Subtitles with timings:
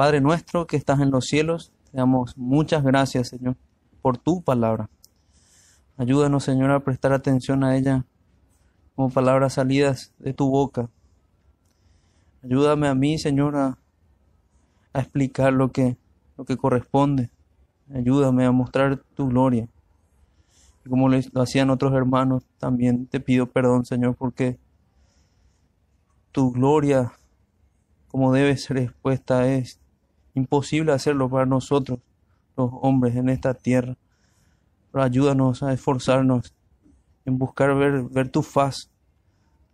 [0.00, 3.56] Padre nuestro que estás en los cielos, te damos muchas gracias, Señor,
[4.00, 4.88] por tu palabra.
[5.98, 8.06] Ayúdanos, Señor, a prestar atención a ella
[8.96, 10.88] como palabras salidas de tu boca.
[12.42, 13.76] Ayúdame a mí, Señor, a,
[14.94, 15.98] explicar lo que,
[16.38, 17.28] lo que corresponde.
[17.94, 19.68] Ayúdame a mostrar tu gloria.
[20.82, 24.58] Y como lo hacían otros hermanos, también te pido perdón, Señor, porque
[26.32, 27.12] tu gloria,
[28.08, 29.78] como debe ser expuesta, es
[30.34, 32.00] imposible hacerlo para nosotros,
[32.56, 33.96] los hombres en esta tierra.
[34.92, 36.54] Pero ayúdanos a esforzarnos
[37.24, 38.90] en buscar ver, ver tu faz,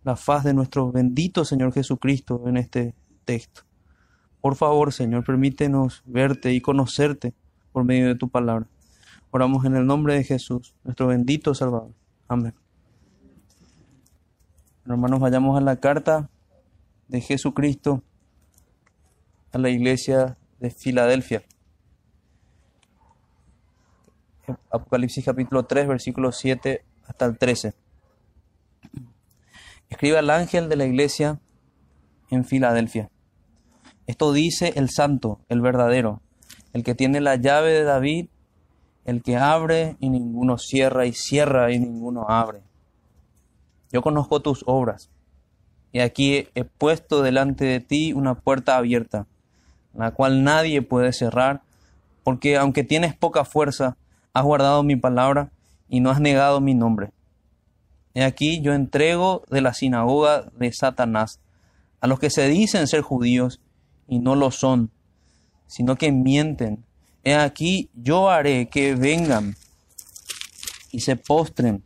[0.03, 2.93] la faz de nuestro bendito Señor Jesucristo en este
[3.25, 3.61] texto.
[4.41, 7.33] Por favor, Señor, permítenos verte y conocerte
[7.71, 8.67] por medio de tu palabra.
[9.31, 11.91] Oramos en el nombre de Jesús, nuestro bendito Salvador.
[12.27, 12.53] Amén.
[14.85, 16.29] Hermanos, vayamos a la carta
[17.09, 18.03] de Jesucristo
[19.51, 21.43] a la iglesia de Filadelfia.
[24.71, 27.73] Apocalipsis capítulo 3, versículo 7 hasta el 13.
[29.89, 31.39] Escribe al ángel de la iglesia
[32.29, 33.09] en Filadelfia.
[34.05, 36.21] Esto dice el santo, el verdadero,
[36.73, 38.29] el que tiene la llave de David,
[39.05, 42.61] el que abre y ninguno cierra, y cierra y ninguno abre.
[43.91, 45.09] Yo conozco tus obras,
[45.91, 49.27] y aquí he puesto delante de ti una puerta abierta
[49.97, 51.61] la cual nadie puede cerrar,
[52.23, 53.97] porque aunque tienes poca fuerza,
[54.33, 55.51] has guardado mi palabra
[55.89, 57.11] y no has negado mi nombre.
[58.13, 61.39] He aquí yo entrego de la sinagoga de Satanás
[61.99, 63.59] a los que se dicen ser judíos
[64.07, 64.91] y no lo son,
[65.65, 66.85] sino que mienten.
[67.23, 69.55] He aquí yo haré que vengan
[70.91, 71.83] y se postren.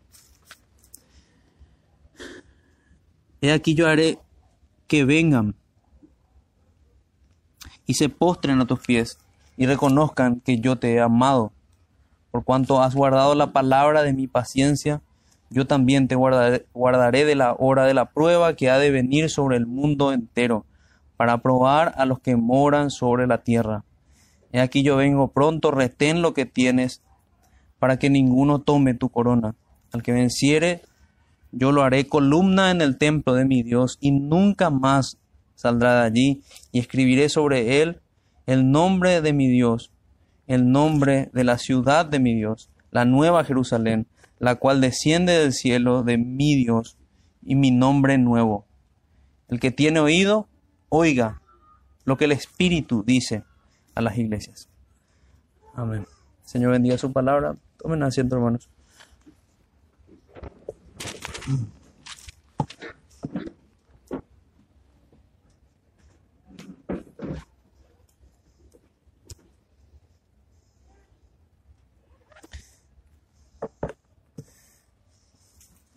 [3.41, 4.19] He aquí yo haré
[4.87, 5.55] que vengan
[7.91, 9.17] y se postren a tus pies
[9.57, 11.51] y reconozcan que yo te he amado.
[12.31, 15.01] Por cuanto has guardado la palabra de mi paciencia,
[15.49, 19.57] yo también te guardaré, de la hora de la prueba que ha de venir sobre
[19.57, 20.63] el mundo entero,
[21.17, 23.83] para probar a los que moran sobre la tierra.
[24.53, 27.01] He aquí yo vengo pronto, retén lo que tienes,
[27.77, 29.53] para que ninguno tome tu corona.
[29.91, 30.81] Al que venciere,
[31.51, 35.17] yo lo haré columna en el templo de mi Dios, y nunca más
[35.61, 36.41] saldrá de allí,
[36.71, 38.01] y escribiré sobre él
[38.47, 39.91] el nombre de mi Dios,
[40.47, 44.07] el nombre de la ciudad de mi Dios, la nueva Jerusalén,
[44.39, 46.97] la cual desciende del cielo de mi Dios,
[47.43, 48.65] y mi nombre nuevo.
[49.49, 50.47] El que tiene oído,
[50.89, 51.41] oiga
[52.05, 53.43] lo que el Espíritu dice
[53.93, 54.67] a las iglesias.
[55.75, 56.05] Amén.
[56.43, 57.55] Señor bendiga su palabra.
[57.77, 58.67] Tomen asiento, hermanos.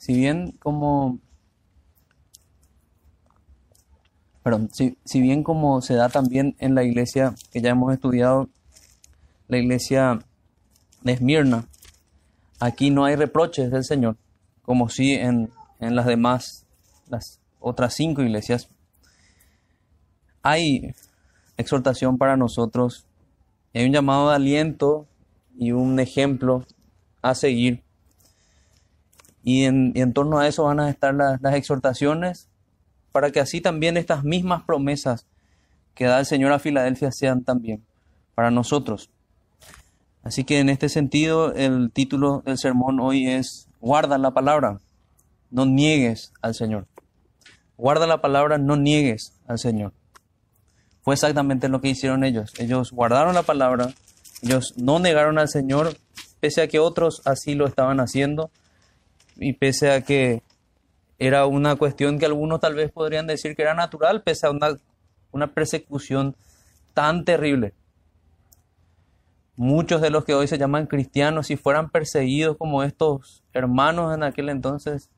[0.04, 1.18] Si bien como
[4.42, 8.50] perdón, si, si, bien como se da también en la iglesia que ya hemos estudiado,
[9.48, 10.18] la iglesia
[11.00, 11.66] de Esmirna,
[12.60, 14.18] aquí no hay reproches del Señor,
[14.60, 15.48] como si en,
[15.80, 16.66] en las demás,
[17.08, 18.68] las otras cinco iglesias.
[20.42, 20.94] Hay
[21.56, 23.06] exhortación para nosotros,
[23.72, 25.06] hay un llamado de aliento
[25.56, 26.66] y un ejemplo
[27.22, 27.83] a seguir
[29.44, 32.48] y en, torno a eso van a estar las, exhortaciones
[33.12, 35.26] para que así también estas mismas promesas
[35.94, 37.84] que da el Señor a Filadelfia sean también
[38.34, 39.10] para nosotros.
[40.22, 44.80] Así que en este sentido el título del sermón hoy es Guarda la palabra,
[45.50, 46.86] no niegues al Señor.
[47.76, 49.92] Guarda la palabra, no niegues al Señor.
[51.02, 52.54] Fue exactamente lo que hicieron ellos.
[52.58, 53.92] Ellos guardaron la palabra,
[54.40, 55.98] ellos no negaron al Señor,
[56.40, 58.50] pese a que otros así lo estaban haciendo
[59.36, 60.42] y pese a que
[61.18, 64.76] era una cuestión que algunos tal vez podrían decir que era natural, pese a una,
[65.32, 66.36] una persecución
[66.92, 67.72] tan terrible.
[69.56, 74.24] Muchos de los que hoy se llaman cristianos, si fueran perseguidos como estos hermanos en
[74.24, 75.10] aquel entonces,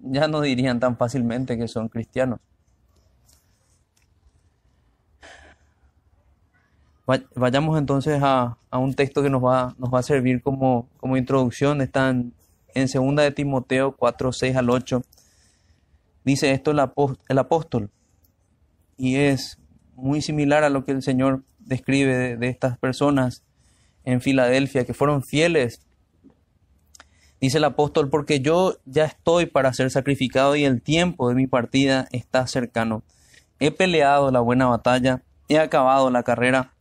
[0.00, 2.40] ya no dirían tan fácilmente que son cristianos.
[7.36, 11.16] Vayamos entonces a, a un texto que nos va, nos va a servir como, como
[11.16, 11.80] introducción.
[11.80, 12.12] Está
[12.76, 15.02] en 2 de Timoteo 4, 6 al 8,
[16.24, 17.90] dice esto el, apóstol,
[18.98, 19.58] y es
[19.94, 23.44] muy similar a lo que el Señor describe de, estas personas
[24.04, 25.80] en Filadelfia, que fueron fieles.
[27.40, 31.46] Dice el apóstol, porque yo ya estoy para ser sacrificado y el tiempo de mi
[31.46, 33.02] partida está cercano.
[33.58, 36.74] He peleado la buena batalla, he acabado la carrera,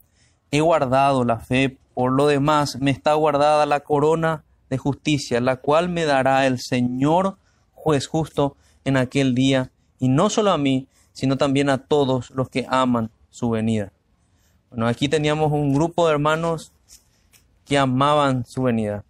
[0.52, 5.58] he guardado la fe, por lo demás me está guardada la corona de justicia, la
[5.58, 7.38] cual me dará el Señor
[7.74, 12.50] juez justo en aquel día, y no solo a mí, sino también a todos los
[12.50, 13.92] que aman su venida.
[14.70, 16.72] Bueno, aquí teníamos un grupo de hermanos
[17.66, 19.04] que amaban su venida,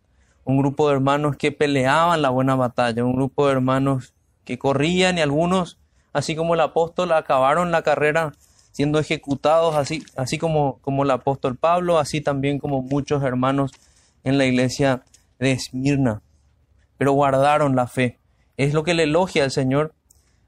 [0.43, 4.13] un grupo de hermanos que peleaban la buena batalla, un grupo de hermanos
[4.43, 5.77] que corrían y algunos,
[6.13, 8.33] así como el apóstol, acabaron la carrera
[8.71, 13.71] siendo ejecutados, así, así como, como el apóstol Pablo, así también como muchos hermanos
[14.23, 15.01] en la iglesia
[15.39, 16.21] de Esmirna,
[16.97, 18.19] pero guardaron la fe.
[18.57, 19.93] Es lo que le elogia el Señor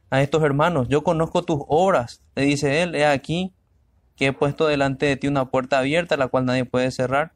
[0.10, 0.88] a estos hermanos.
[0.88, 3.54] Yo conozco tus obras, le dice él, he aquí
[4.16, 7.34] que he puesto delante de ti una puerta abierta, la cual nadie puede cerrar.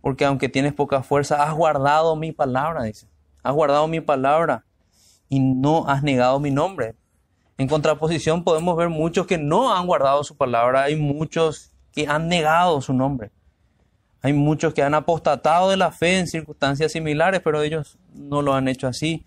[0.00, 3.08] Porque aunque tienes poca fuerza, has guardado mi palabra, dice.
[3.42, 4.64] Has guardado mi palabra
[5.28, 6.94] y no has negado mi nombre.
[7.58, 12.28] En contraposición podemos ver muchos que no han guardado su palabra, hay muchos que han
[12.28, 13.30] negado su nombre.
[14.22, 18.54] Hay muchos que han apostatado de la fe en circunstancias similares, pero ellos no lo
[18.54, 19.24] han hecho así.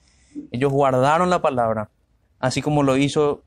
[0.51, 1.89] Ellos guardaron la palabra,
[2.39, 3.43] así como lo hizo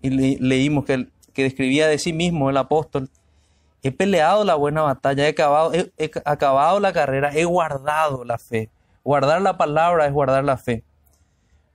[0.00, 3.10] y leímos que, que describía de sí mismo el apóstol.
[3.82, 8.70] He peleado la buena batalla, he acabado, he acabado la carrera, he guardado la fe.
[9.04, 10.82] Guardar la palabra es guardar la fe.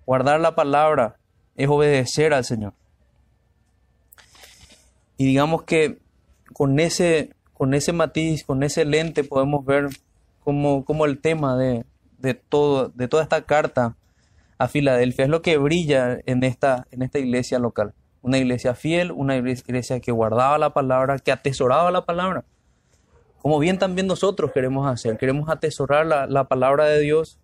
[0.05, 1.15] Guardar la palabra
[1.55, 2.73] es obedecer al Señor.
[5.17, 5.99] Y digamos que
[6.53, 9.89] con ese con ese matiz, con ese lente podemos ver
[10.43, 11.85] como, como el tema de,
[12.17, 13.95] de, todo, de toda esta carta
[14.57, 17.93] a Filadelfia es lo que brilla en esta, en esta iglesia local.
[18.23, 22.45] Una iglesia fiel, una iglesia que guardaba la palabra, que atesoraba la palabra.
[23.43, 27.37] Como bien también nosotros queremos hacer, queremos atesorar la, la palabra de Dios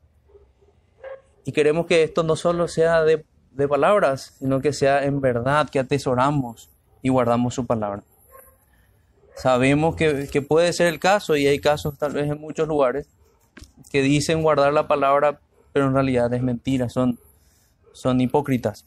[1.45, 5.69] y queremos que esto no solo sea de, de palabras, sino que sea en verdad,
[5.69, 6.71] que atesoramos
[7.03, 8.01] y guardamos su palabra.
[9.37, 13.07] Sabemos que, puede ser el caso y hay casos tal vez en muchos lugares
[13.91, 15.39] que dicen guardar la palabra,
[15.73, 17.19] pero en realidad es mentira, son,
[17.93, 18.85] son hipócritas.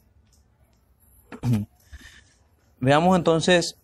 [2.81, 3.77] Veamos entonces,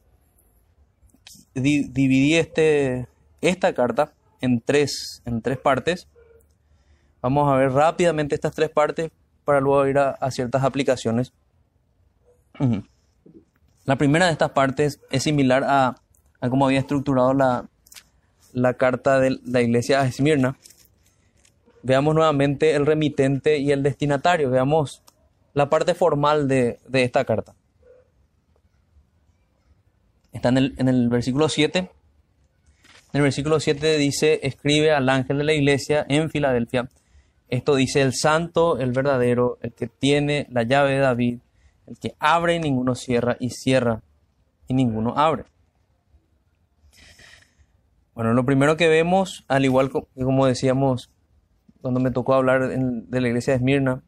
[1.55, 3.07] dividí este,
[3.41, 6.09] esta carta en tres, en tres partes.
[7.23, 9.13] Vamos a ver rápidamente estas tres partes
[9.45, 11.33] para luego ir a ciertas aplicaciones.
[13.85, 15.95] La primera de estas partes es similar a
[16.41, 17.69] a cómo había estructurado la,
[18.53, 20.57] la carta de la iglesia a Esmirna.
[21.83, 24.51] Veamos nuevamente el remitente y el destinatario.
[24.51, 25.03] Veamos
[25.53, 27.55] la parte formal de, esta carta.
[30.33, 31.79] Está en el, en el versículo 7.
[31.79, 31.89] En
[33.13, 36.89] el versículo 7 dice, escribe al ángel de la iglesia en Filadelfia.
[37.49, 41.39] Esto dice el santo, el verdadero, el que tiene la llave de David,
[41.87, 44.03] el que abre y ninguno cierra, y cierra
[44.67, 45.45] y ninguno abre.
[48.17, 51.11] Bueno, lo primero que vemos, al igual que como decíamos
[51.83, 54.03] cuando me tocó hablar de la iglesia de Esmirna,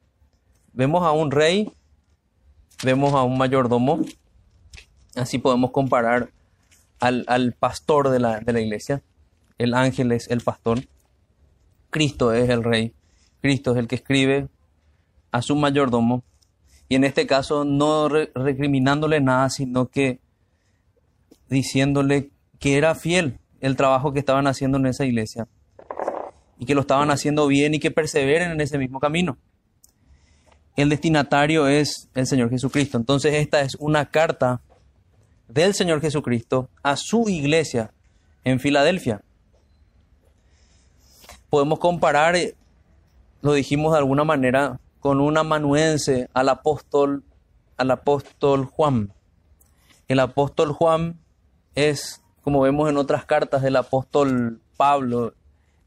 [0.73, 1.71] vemos a un rey,
[2.83, 4.01] vemos a un mayordomo,
[5.15, 6.31] así podemos comparar
[7.01, 9.03] al, pastor de la, de la, iglesia,
[9.59, 10.85] el ángel es el pastor,
[11.91, 12.95] Cristo es el rey,
[13.43, 14.49] Cristo es el que escribe
[15.33, 16.25] a su mayordomo,
[16.89, 20.19] y en este caso no recriminándole nada, sino que
[21.51, 25.47] diciéndole que era fiel, el trabajo que estaban haciendo en esa iglesia
[26.59, 29.39] y que lo estaban haciendo bien y que perseveren en ese mismo camino.
[30.77, 32.99] El destinatario es el Señor Jesucristo.
[32.99, 34.61] Entonces esta es una carta
[35.49, 37.93] del Señor Jesucristo a su iglesia
[38.45, 39.23] en Filadelfia.
[41.51, 42.55] Podemos comparar, eh,
[43.41, 47.25] lo dijimos de alguna manera, con un amanuense al apóstol,
[47.77, 49.13] al apóstol Juan.
[50.07, 51.19] El apóstol Juan
[51.75, 55.35] es como vemos en otras cartas del apóstol Pablo.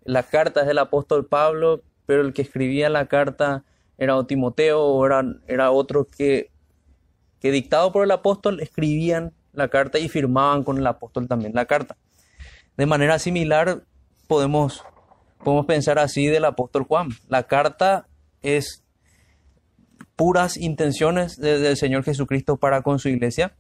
[0.04, 3.64] Las cartas del apóstol Pablo, pero el que escribía la carta
[3.98, 6.52] era o Timoteo o era, era otro que,
[7.40, 11.66] que dictado por el apóstol escribían la carta y firmaban con el apóstol también la
[11.66, 11.98] carta.
[12.78, 13.82] De manera similar
[14.28, 14.84] podemos,
[15.44, 17.10] podemos pensar así del apóstol Juan.
[17.28, 18.06] La carta
[18.44, 18.84] es
[20.16, 23.56] puras intenciones del Señor Jesucristo para con su iglesia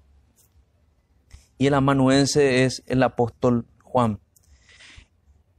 [1.61, 4.19] y el amanuense es el apóstol Juan.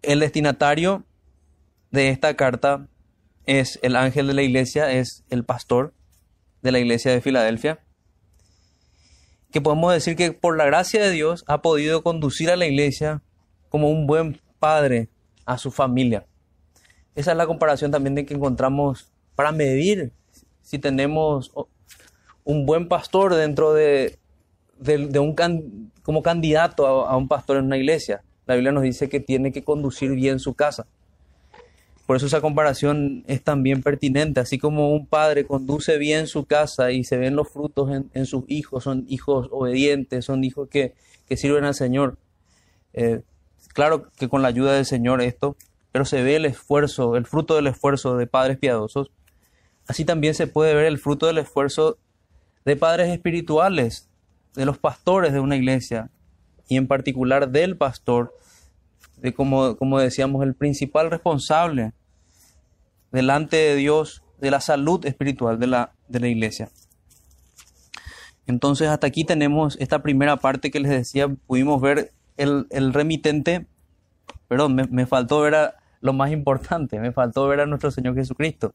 [0.03, 1.05] El destinatario
[1.93, 2.89] de esta carta
[3.47, 5.95] es el ángel de la iglesia, es el pastor
[6.61, 7.85] de la iglesia de Filadelfia,
[9.53, 13.23] que podemos decir que por la gracia de Dios ha podido conducir a la iglesia
[13.69, 15.09] como un buen padre
[15.47, 16.27] a su familia.
[17.15, 20.11] Esa es la comparación también de que encontramos para medir
[20.63, 21.53] si tenemos
[22.43, 24.19] un buen pastor dentro de,
[24.79, 28.23] de, un como candidato a, un pastor en una iglesia.
[28.47, 30.87] La Biblia nos dice que tiene que conducir bien su casa.
[32.07, 36.91] Por eso esa comparación es también pertinente, así como un padre conduce bien su casa
[36.91, 40.95] y se ven los frutos en, sus hijos, son hijos obedientes, son hijos que,
[41.37, 42.19] sirven al Señor.
[42.93, 43.23] Eh,
[43.73, 45.57] claro que con la ayuda del Señor esto,
[45.93, 49.11] pero se ve el esfuerzo, el fruto del esfuerzo de padres piadosos.
[49.87, 51.99] Así también se puede ver el fruto del esfuerzo
[52.65, 54.09] de padres espirituales,
[54.55, 56.11] de los pastores de una iglesia,
[56.69, 58.35] y en particular del pastor,
[59.17, 61.93] de como, como decíamos, el principal responsable
[63.11, 66.71] delante de Dios de la salud espiritual de la, de la iglesia.
[68.47, 73.67] Entonces hasta aquí tenemos esta primera parte que les decía, pudimos ver el, remitente,
[74.49, 78.75] perdón, me, faltó ver a, lo más importante, me faltó ver a nuestro Señor Jesucristo.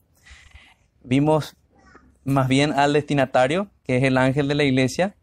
[1.03, 1.57] Vimos
[2.23, 5.16] más bien al destinatario, que es el ángel de la iglesia,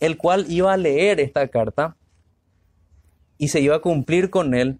[0.00, 1.96] el cual iba a leer esta carta
[3.38, 4.78] y se iba a cumplir con él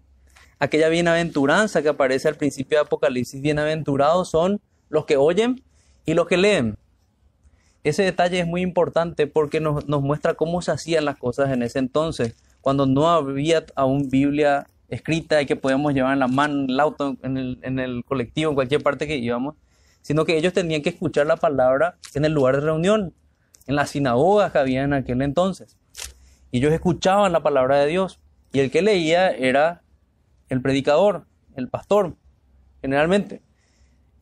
[0.59, 3.41] aquella bienaventuranza que aparece al principio de Apocalipsis.
[3.41, 5.63] Bienaventurados son los que oyen
[6.05, 6.77] y los que leen.
[7.83, 11.79] Ese detalle es muy importante porque nos, muestra cómo se hacían las cosas en ese
[11.79, 16.79] entonces, cuando no había aún Biblia escrita y que podíamos llevar en la mano, el
[16.79, 19.55] auto, en el, en el colectivo, en cualquier parte que íbamos,
[20.03, 23.15] sino que ellos tenían que escuchar la palabra en el lugar de reunión,
[23.67, 25.77] en las sinagogas que había en aquel entonces.
[26.51, 28.19] Y ellos escuchaban la palabra de Dios.
[28.53, 29.81] Y el que leía era
[30.49, 31.25] el predicador,
[31.55, 32.15] el pastor,
[32.81, 33.41] generalmente.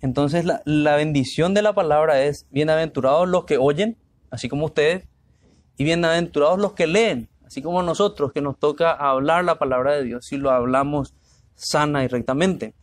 [0.02, 3.98] Entonces la, bendición de la palabra es bienaventurados los que oyen,
[4.30, 5.08] así como ustedes,
[5.78, 10.04] y bienaventurados los que leen, así como nosotros, que nos toca hablar la palabra de
[10.04, 11.16] Dios, si lo hablamos
[11.56, 12.74] sana y rectamente.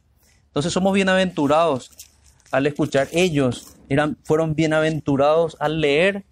[0.49, 1.91] Entonces somos bienaventurados
[2.51, 3.09] al escuchar.
[3.13, 6.25] Ellos eran, fueron bienaventurados al leer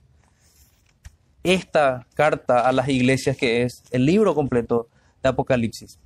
[1.45, 4.89] esta carta a las iglesias que es el libro completo
[5.23, 5.99] de Apocalipsis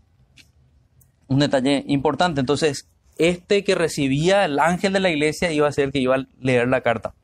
[1.29, 2.41] un detalle importante.
[2.41, 6.17] Entonces, este que recibía el ángel de la iglesia iba a ser el que iba
[6.17, 7.15] a leer la carta.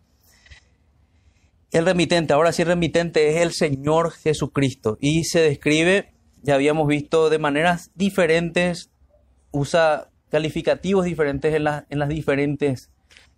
[1.72, 6.86] El remitente, ahora sí el remitente es el Señor Jesucristo y se describe, ya habíamos
[6.86, 8.90] visto, de maneras diferentes,
[9.50, 12.90] usa calificativos diferentes en, en, las, diferentes,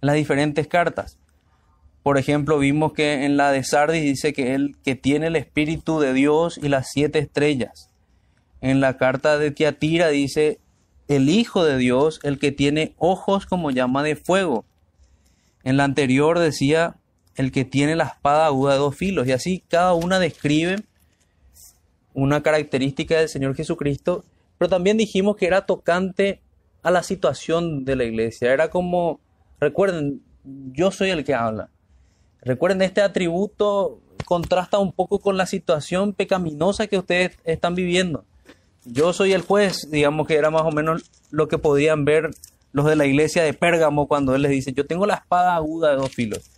[0.03, 1.19] en las diferentes cartas.
[2.07, 5.99] Por ejemplo, vimos que en la de Sardis dice que él que tiene el Espíritu
[5.99, 7.91] de Dios y las siete estrellas.
[8.61, 10.61] En la carta de Tiatira dice
[11.09, 14.65] el Hijo de Dios, el que tiene ojos como llama de fuego.
[15.65, 16.95] En la anterior decía
[17.35, 19.27] el que tiene la espada aguda de dos filos.
[19.27, 20.85] Y así cada una describe
[22.15, 24.25] una característica del Señor Jesucristo.
[24.59, 26.41] Pero también dijimos que era tocante
[26.85, 28.53] a la situación de la iglesia.
[28.53, 29.19] Era como,
[29.59, 31.69] recuerden, yo soy el que habla.
[32.47, 38.25] Recuerden, este atributo contrasta un poco con la situación pecaminosa que ustedes están viviendo
[38.87, 42.31] yo soy el juez, digamos que era más o menos lo que podían ver
[42.73, 45.91] los de la iglesia de Pérgamo cuando él les dice, yo tengo la espada aguda
[45.91, 46.51] de dos filos.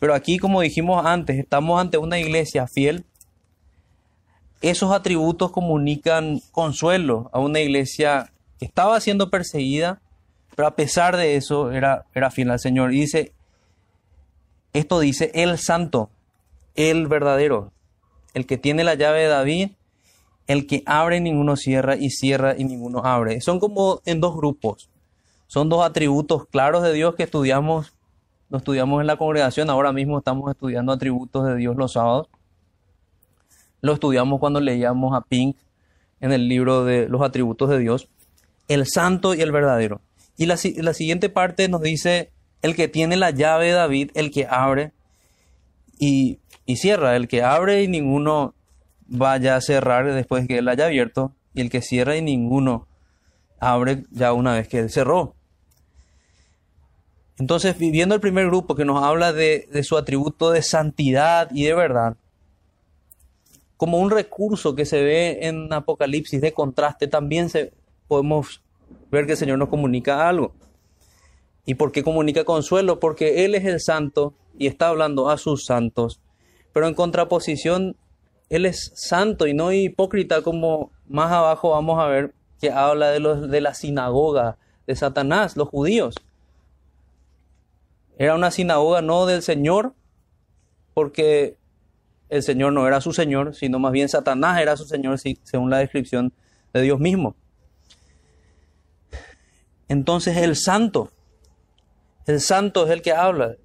[0.00, 3.04] Pero aquí, como dijimos antes, estamos ante una iglesia fiel.
[4.60, 10.00] Esos atributos comunican consuelo a una iglesia que estaba siendo perseguida,
[10.56, 12.94] pero a pesar de eso era, era fiel al Señor.
[12.94, 13.32] Y dice,
[14.78, 16.10] esto dice el santo,
[16.74, 17.72] el verdadero,
[18.34, 19.68] el que tiene la llave de David
[20.48, 23.40] el que abre ninguno cierra y cierra y ninguno abre.
[23.40, 24.88] Son como en dos grupos.
[25.46, 27.94] Son dos atributos claros de Dios que estudiamos,
[28.48, 29.70] lo estudiamos en la congregación.
[29.70, 32.28] Ahora mismo estamos estudiando atributos de Dios los sábados.
[33.82, 35.56] Lo estudiamos cuando leíamos a Pink
[36.20, 38.08] en el libro de los atributos de Dios.
[38.68, 40.00] El santo y el verdadero.
[40.38, 42.30] Y la siguiente parte nos dice
[42.62, 44.92] el que tiene la llave de David, el que abre
[45.98, 48.54] y, y cierra, el que abre y ninguno
[49.06, 52.86] vaya a cerrar después que él haya abierto y el que cierra y ninguno
[53.58, 55.34] abre ya una vez que él cerró.
[57.38, 61.74] Entonces, viviendo el primer grupo que nos habla de, su atributo de santidad y de
[61.74, 62.16] verdad,
[63.76, 67.72] como un recurso que se ve en Apocalipsis de contraste, también se,
[68.08, 68.60] podemos
[69.12, 70.52] ver que el Señor nos comunica algo.
[71.68, 72.98] ¿Y por qué comunica consuelo?
[72.98, 76.18] Porque Él es el santo y está hablando a sus santos.
[76.72, 77.94] Pero en contraposición
[78.48, 83.20] él es santo y no hipócrita como más abajo vamos a ver que habla de,
[83.46, 84.56] de la sinagoga
[84.86, 86.14] de Satanás, los judíos.
[88.16, 89.92] Era una sinagoga no del Señor,
[90.94, 91.58] porque
[92.30, 95.78] el Señor no era su Señor, sino más bien Satanás era su Señor, según la
[95.78, 96.32] descripción
[96.72, 97.36] de Dios mismo.
[99.88, 101.10] Entonces el santo,
[102.28, 103.56] el santo es el que habla.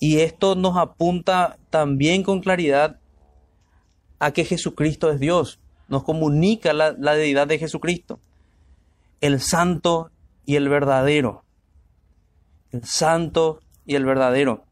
[0.00, 2.98] Y esto nos apunta también con claridad
[4.18, 8.20] a que Jesucristo es Dios, nos comunica la, la deidad de Jesucristo,
[9.20, 10.10] el santo
[10.44, 11.44] y el verdadero,
[12.72, 14.64] el santo y el verdadero.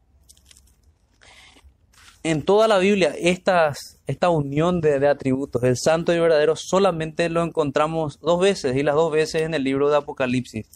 [2.23, 7.29] En toda la Biblia, esta unión de, de atributos, el santo y el verdadero, solamente
[7.29, 10.67] lo encontramos dos veces, y las dos veces en el libro de Apocalipsis.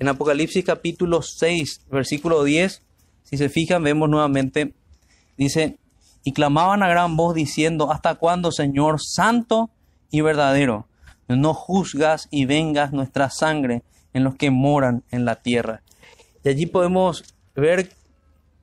[0.00, 2.82] En Apocalipsis capítulo 6, versículo 10,
[3.22, 4.72] si se fijan, vemos nuevamente,
[5.36, 5.76] dice,
[6.24, 9.68] y clamaban a gran voz diciendo, ¿hasta cuándo, Señor, santo
[10.10, 10.86] y verdadero?
[11.28, 13.82] No juzgas y vengas nuestra sangre
[14.14, 15.82] en los que moran en la tierra.
[16.44, 17.22] Y allí podemos
[17.54, 17.90] ver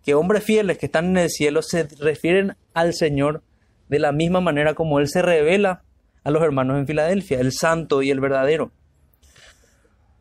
[0.04, 3.44] que hombres fieles que están en el cielo se refieren al Señor
[3.90, 5.84] de la misma manera como Él se revela
[6.24, 8.72] a los hermanos en Filadelfia, el santo y el verdadero.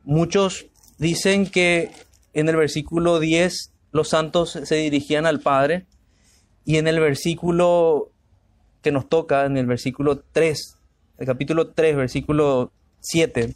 [0.05, 0.67] Muchos
[0.99, 1.91] dicen que
[2.33, 5.87] en el versículo 10 los santos se dirigían al Padre
[6.65, 8.11] y en el versículo
[8.83, 10.77] que nos toca, en el versículo 3,
[11.19, 13.55] el capítulo 3, versículo 7,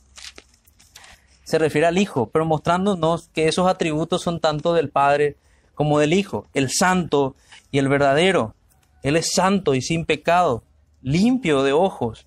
[1.44, 5.36] se refiere al Hijo, pero mostrándonos que esos atributos son tanto del Padre
[5.74, 7.34] como del Hijo, el santo
[7.72, 8.54] y el verdadero.
[9.02, 10.62] Él es santo y sin pecado,
[11.02, 12.26] limpio de ojos.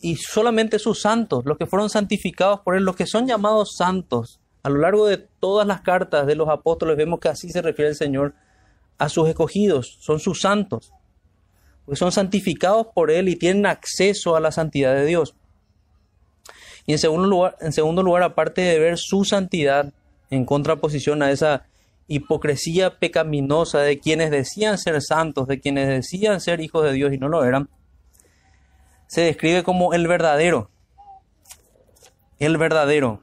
[0.00, 4.38] Y, solamente sus santos, los que fueron santificados por Él, los que son llamados santos,
[4.62, 7.88] a lo largo de todas las cartas de los apóstoles vemos que así se refiere
[7.88, 8.34] el Señor
[8.98, 10.92] a sus escogidos, son sus santos,
[11.86, 15.34] porque son santificados por Él y tienen acceso a la santidad de Dios.
[16.84, 19.92] Y en segundo lugar, en segundo lugar aparte de ver su santidad
[20.28, 21.64] en contraposición a esa
[22.08, 27.18] hipocresía pecaminosa de quienes decían ser santos, de quienes decían ser hijos de Dios y
[27.18, 27.70] no lo eran,
[29.12, 30.70] se describe como el verdadero.
[32.38, 33.22] El verdadero.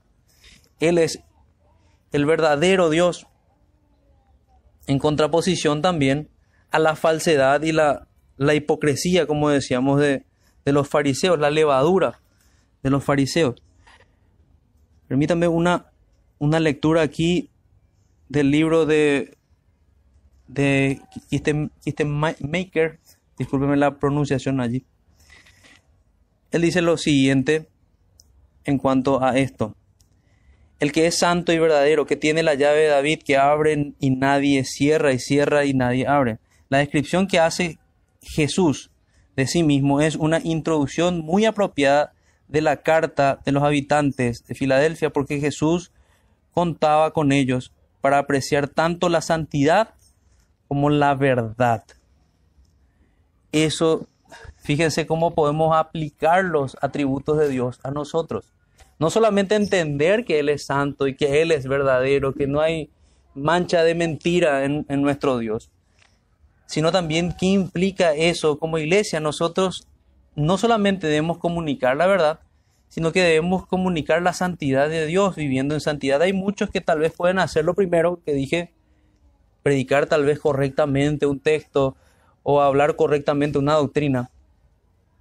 [0.79, 1.23] Él es
[2.11, 3.25] el verdadero Dios.
[4.85, 6.29] En contraposición también
[6.69, 10.27] a la falsedad y la, la hipocresía, como decíamos, de,
[10.63, 12.21] de los fariseos, la levadura
[12.83, 13.55] de los fariseos.
[15.07, 15.87] Permítanme una,
[16.37, 17.49] una lectura aquí
[18.27, 19.39] del libro de,
[20.45, 21.01] de
[22.05, 22.99] Maker,
[23.39, 24.85] discúlpeme la pronunciación allí.
[26.51, 27.67] Él dice lo siguiente
[28.65, 29.75] en cuanto a esto.
[30.79, 34.09] El que es santo y verdadero, que tiene la llave de David, que abre y
[34.11, 36.39] nadie cierra, y cierra y nadie abre.
[36.69, 37.79] La descripción que hace
[38.21, 38.91] Jesús
[39.35, 42.13] de sí mismo es una introducción muy apropiada
[42.47, 45.91] de la carta de los habitantes de Filadelfia, porque Jesús
[46.51, 49.93] contaba con ellos para apreciar tanto la santidad
[50.67, 51.83] como la verdad.
[53.51, 54.07] Eso,
[54.57, 58.53] fíjense cómo podemos aplicar los atributos de Dios a nosotros.
[58.99, 62.89] No solamente entender que Él es santo y que Él es verdadero, que no hay
[63.33, 65.71] mancha de mentira en, nuestro Dios,
[66.65, 69.19] sino también qué implica eso como iglesia.
[69.19, 69.87] Nosotros
[70.35, 72.39] no solamente debemos comunicar la verdad,
[72.89, 76.21] sino que debemos comunicar la santidad de Dios viviendo en santidad.
[76.21, 78.73] Hay muchos que tal vez pueden hacer lo primero que dije,
[79.63, 81.95] predicar tal vez correctamente un texto
[82.43, 84.29] o hablar correctamente una doctrina,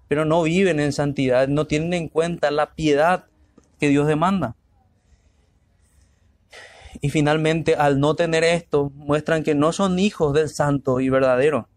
[0.08, 3.26] pero no viven en santidad, no tienen en cuenta la piedad
[3.78, 4.56] que Dios demanda.
[7.00, 11.68] Y finalmente, al no tener esto, muestran que no son hijos del santo y verdadero,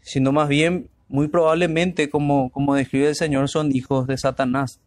[0.00, 4.80] sino más bien muy probablemente, como, como describe el Señor, son hijos de Satanás,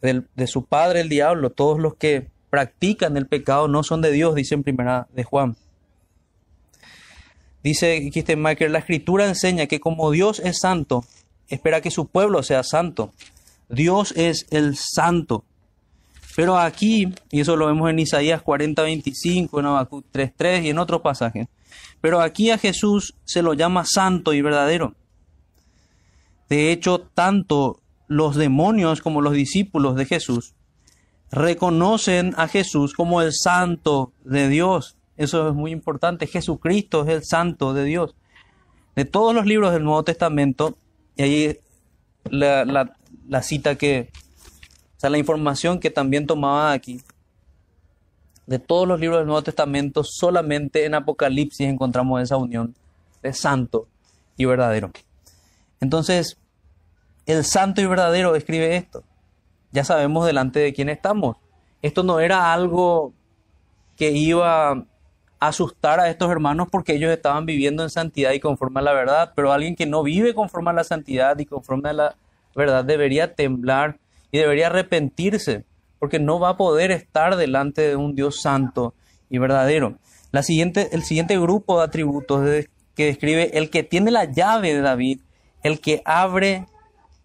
[0.00, 1.50] de su padre el diablo.
[1.50, 5.56] Todos los que practican el pecado no son de Dios, dice en primera de Juan.
[7.62, 11.04] Dice Kistenmaker, la escritura enseña que como Dios es santo,
[11.48, 13.12] espera que su pueblo sea santo.
[13.68, 15.44] Dios es el santo.
[16.36, 20.70] Pero aquí, y eso lo vemos en Isaías 40, 25, en Habacuc 3, 3 y
[20.70, 21.48] en otros pasajes,
[22.00, 24.94] pero aquí a Jesús se lo llama santo y verdadero.
[26.48, 30.54] De hecho, tanto los demonios como los discípulos de Jesús
[31.30, 34.95] reconocen a Jesús como el santo de Dios.
[35.16, 36.26] Eso es muy importante.
[36.26, 38.14] Jesucristo es el santo de Dios.
[38.94, 40.76] De todos los libros del Nuevo Testamento,
[41.16, 41.58] y ahí
[42.30, 42.64] la,
[43.28, 44.10] la cita que,
[44.96, 47.02] o sea, la información que también tomaba aquí,
[48.46, 52.74] de todos los libros del Nuevo Testamento, solamente en Apocalipsis encontramos esa unión
[53.22, 53.88] de santo
[54.36, 54.92] y verdadero.
[55.80, 56.38] Entonces,
[57.26, 59.02] el santo y verdadero escribe esto.
[59.72, 61.36] Ya sabemos delante de quién estamos.
[61.82, 63.12] Esto no era algo
[63.96, 64.86] que iba
[65.38, 69.32] asustar a estos hermanos porque ellos estaban viviendo en santidad y conforme a la verdad,
[69.34, 72.16] pero alguien que no vive conforme a la santidad y conforme a la
[72.54, 73.98] verdad debería temblar
[74.32, 75.64] y debería arrepentirse
[75.98, 78.94] porque no va a poder estar delante de un Dios santo
[79.30, 79.98] y verdadero.
[80.32, 84.80] La siguiente, el siguiente grupo de atributos que describe el que tiene la llave de
[84.80, 85.20] David,
[85.62, 86.66] el que abre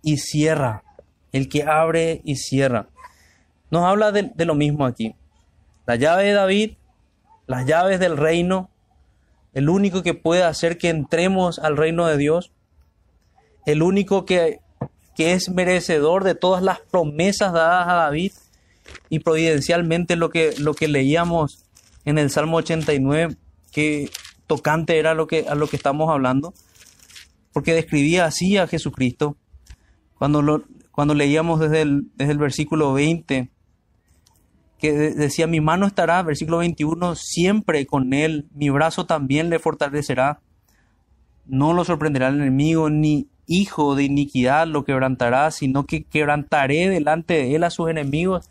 [0.01, 0.83] y cierra,
[1.31, 2.87] el que abre y cierra.
[3.69, 5.15] Nos habla de, de lo mismo aquí.
[5.85, 6.73] La llave de David,
[7.51, 8.69] las llaves del reino,
[9.51, 12.53] el único que puede hacer que entremos al reino de Dios,
[13.65, 14.61] el único que,
[15.17, 18.31] que es merecedor de todas las promesas dadas a David
[19.09, 21.65] y providencialmente lo que, lo que leíamos
[22.05, 23.35] en el Salmo 89,
[23.73, 24.09] que
[24.47, 26.53] tocante era lo que, a lo que estamos hablando,
[27.51, 29.35] porque describía así a Jesucristo.
[30.17, 33.49] Cuando, lo, cuando leíamos desde el, desde el versículo 20,
[34.81, 40.41] que decía, mi mano estará, versículo 21, siempre con él, mi brazo también le fortalecerá.
[41.45, 47.35] No lo sorprenderá el enemigo, ni hijo de iniquidad lo quebrantará, sino que quebrantaré delante
[47.35, 48.49] de él a sus enemigos.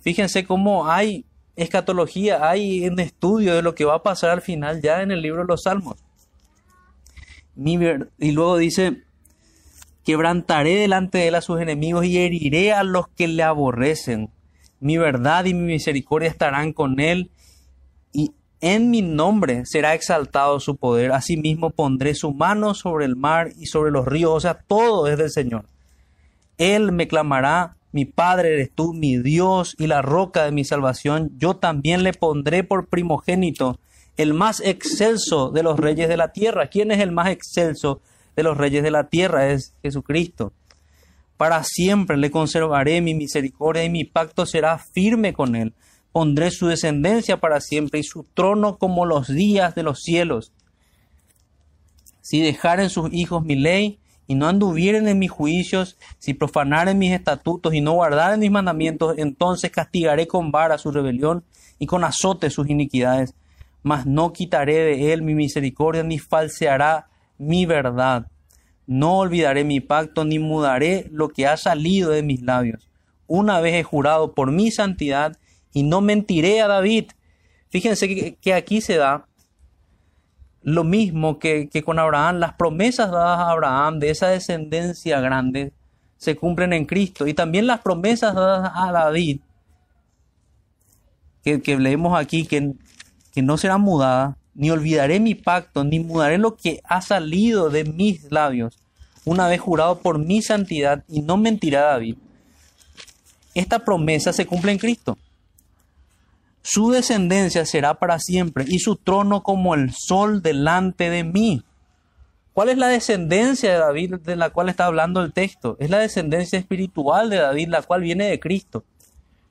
[0.00, 1.24] Fíjense cómo hay
[1.54, 5.22] escatología, hay un estudio de lo que va a pasar al final ya en el
[5.22, 5.96] libro de los Salmos.
[7.56, 9.04] y luego dice,
[10.04, 14.30] quebrantaré delante de él a sus enemigos y heriré a los que le aborrecen.
[14.80, 17.30] Mi verdad y mi misericordia estarán con él
[18.12, 21.12] y en mi nombre será exaltado su poder.
[21.12, 25.18] Asimismo pondré su mano sobre el mar y sobre los ríos, o sea, todo es
[25.18, 25.66] del Señor.
[26.58, 31.30] Él me clamará mi Padre eres tú, mi Dios y la roca de mi salvación.
[31.38, 33.78] Yo también le pondré por primogénito,
[34.16, 36.66] el más excelso de los reyes de la tierra.
[36.66, 38.00] ¿Quién es el más excelso
[38.34, 39.48] de los reyes de la tierra?
[39.48, 40.52] Es Jesucristo.
[41.36, 45.74] Para siempre le conservaré mi misericordia y mi pacto será firme con él.
[46.12, 50.52] Pondré su descendencia para siempre y su trono como los días de los cielos.
[52.20, 57.12] Si dejaren sus hijos mi ley, y no anduvieren en mis juicios, si profanaren mis
[57.12, 61.44] estatutos y no guardaren mis mandamientos, entonces castigaré con vara su rebelión
[61.78, 63.34] y con azote sus iniquidades.
[63.82, 68.26] Mas no quitaré de él mi misericordia, ni falseará mi verdad.
[68.86, 72.88] No olvidaré mi pacto, ni mudaré lo que ha salido de mis labios.
[73.26, 75.36] Una vez he jurado por mi santidad,
[75.72, 77.10] y no mentiré a David.
[77.68, 79.26] Fíjense que, que aquí se da
[80.62, 85.74] lo mismo que, con Abraham, las promesas dadas a Abraham de esa descendencia grande
[86.16, 87.26] se cumplen en Cristo.
[87.26, 89.40] Y también las promesas dadas a David,
[91.42, 92.72] que, que leemos aquí, que,
[93.32, 97.84] que no serán mudadas, ni olvidaré mi pacto, ni mudaré lo que ha salido de
[97.84, 98.78] mis labios,
[99.24, 102.16] una vez jurado por mi santidad, y no mentirá David.
[103.54, 105.16] Esta promesa se cumple en Cristo.
[106.62, 111.62] Su descendencia será para siempre y su trono como el sol delante de mí.
[112.54, 115.76] ¿Cuál es la descendencia de David de la cual está hablando el texto?
[115.78, 118.84] Es la descendencia espiritual de David, la cual viene de Cristo.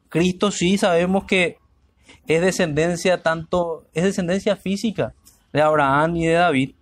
[0.09, 1.57] Cristo sí sabemos que
[2.27, 5.13] es descendencia tanto, es descendencia física
[5.51, 6.75] de Abraham y de David.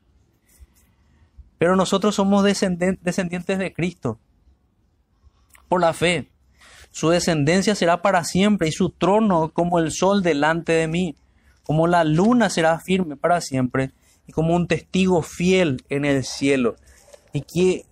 [1.58, 4.20] Pero nosotros somos descendientes de Cristo
[5.68, 6.30] por la fe.
[6.92, 11.16] Su descendencia será para siempre y su trono como el sol delante de mí,
[11.64, 13.92] como la luna será firme para siempre
[14.28, 16.76] y como un testigo fiel en el cielo.
[17.32, 17.86] Y qué,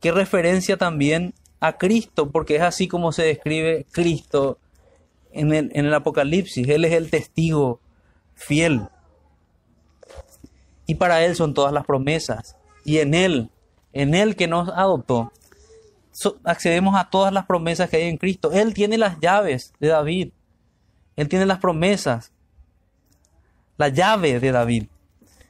[0.00, 4.58] qué referencia también a Cristo, porque es así como se describe Cristo
[5.36, 6.68] en el, en el Apocalipsis.
[6.68, 7.80] Él es el testigo
[8.34, 8.88] fiel.
[10.86, 12.56] Y para Él son todas las promesas.
[12.84, 13.50] Y en Él,
[13.92, 15.32] en Él que nos adoptó,
[16.44, 18.52] accedemos a todas las promesas que hay en Cristo.
[18.52, 20.30] Él tiene las llaves de David.
[21.16, 22.32] Él tiene las promesas.
[23.76, 24.86] La llave de David.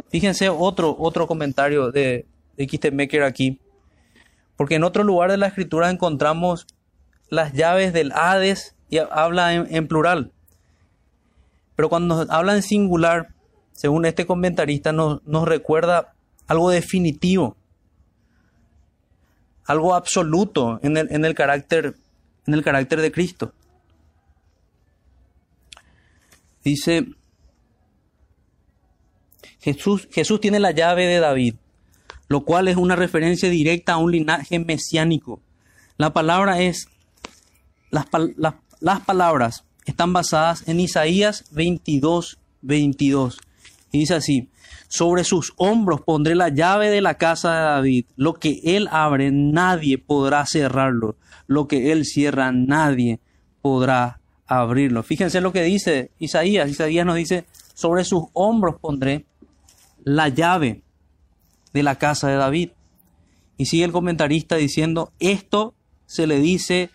[0.09, 3.61] Fíjense otro, otro comentario de, de aquí.
[4.57, 6.67] Porque en otro lugar de la escritura encontramos
[7.29, 10.33] las llaves del Hades y habla en, plural.
[11.75, 13.29] Pero cuando habla en singular,
[13.73, 16.15] según este comentarista, nos, recuerda
[16.47, 17.57] algo definitivo
[19.67, 21.97] algo absoluto en el, en el, carácter,
[22.47, 23.53] en el carácter de Cristo.
[26.63, 27.07] Dice,
[29.61, 31.55] Jesús, Jesús tiene la llave de David,
[32.29, 35.41] lo cual es una referencia directa a un linaje mesiánico.
[35.97, 36.89] La palabra es,
[37.91, 38.55] las, las
[38.95, 43.41] palabras están basadas en Isaías 22, 22.
[43.91, 44.49] Y dice así,
[44.87, 48.05] sobre sus hombros pondré la llave de la casa de David.
[48.15, 51.17] Lo que él abre, nadie podrá cerrarlo.
[51.49, 53.19] Lo que él cierra, nadie
[53.61, 55.03] podrá abrirlo.
[55.03, 56.71] Fíjense lo que dice Isaías.
[56.71, 57.45] Isaías nos dice,
[57.75, 59.27] sobre sus hombros pondré
[60.05, 60.83] la llave
[61.73, 62.71] de la casa de David.
[63.57, 65.75] Y sigue el comentarista diciendo, esto
[66.07, 66.91] se le dice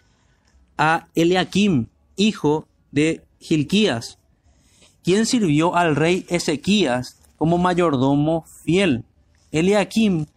[0.77, 4.17] a Eliakim, hijo de Gilquías,
[5.03, 9.03] quien sirvió al rey Ezequías como mayordomo fiel.
[9.51, 10.27] Eliakim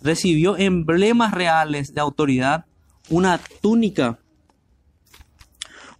[0.00, 2.64] recibió emblemas reales de autoridad,
[3.10, 4.18] una túnica,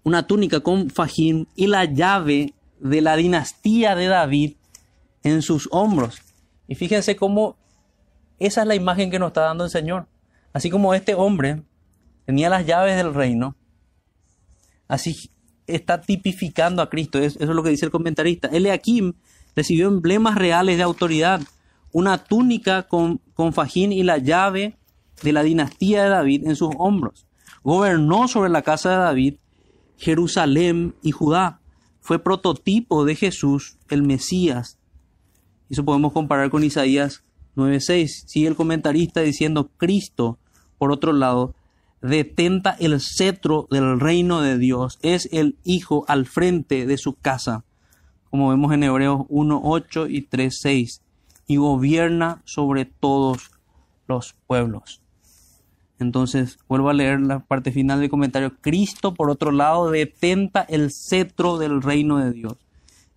[0.02, 4.54] una túnica con fajín y la llave de la dinastía de David
[5.22, 6.20] en sus hombros.
[6.68, 7.56] Y fíjense cómo
[8.38, 10.06] esa es la imagen que nos está dando el Señor.
[10.52, 11.62] Así como este hombre
[12.26, 13.56] tenía las llaves del reino,
[14.88, 15.30] así
[15.66, 17.18] está tipificando a Cristo.
[17.18, 18.48] Eso es lo que dice el comentarista.
[18.48, 19.14] Eliakim
[19.56, 21.40] recibió emblemas reales de autoridad,
[21.92, 24.76] una túnica con, con fajín y la llave
[25.22, 27.26] de la dinastía de David en sus hombros.
[27.62, 29.34] Gobernó sobre la casa de David,
[29.96, 31.60] Jerusalén y Judá.
[32.00, 34.78] Fue prototipo de Jesús, el Mesías.
[35.70, 37.24] Eso podemos comparar con Isaías
[37.56, 38.24] 9.6.
[38.26, 40.38] Sigue el comentarista diciendo, Cristo,
[40.76, 41.54] por otro lado,
[42.08, 44.98] detenta el cetro del reino de Dios.
[45.02, 47.64] Es el Hijo al frente de su casa,
[48.30, 51.00] como vemos en Hebreos 1.8 y 3.6,
[51.46, 53.50] y gobierna sobre todos
[54.06, 55.00] los pueblos.
[55.98, 58.54] Entonces, vuelvo a leer la parte final del comentario.
[58.60, 62.54] Cristo, por otro lado, detenta el cetro del reino de Dios.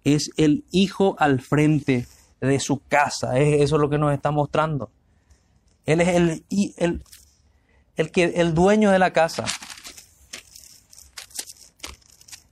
[0.04, 2.06] Es el Hijo al frente
[2.40, 3.38] de su casa.
[3.38, 4.92] Es eso lo que nos está mostrando.
[5.86, 6.44] Él es el,
[6.78, 7.04] el,
[7.98, 9.46] el, que, el dueño de la casa.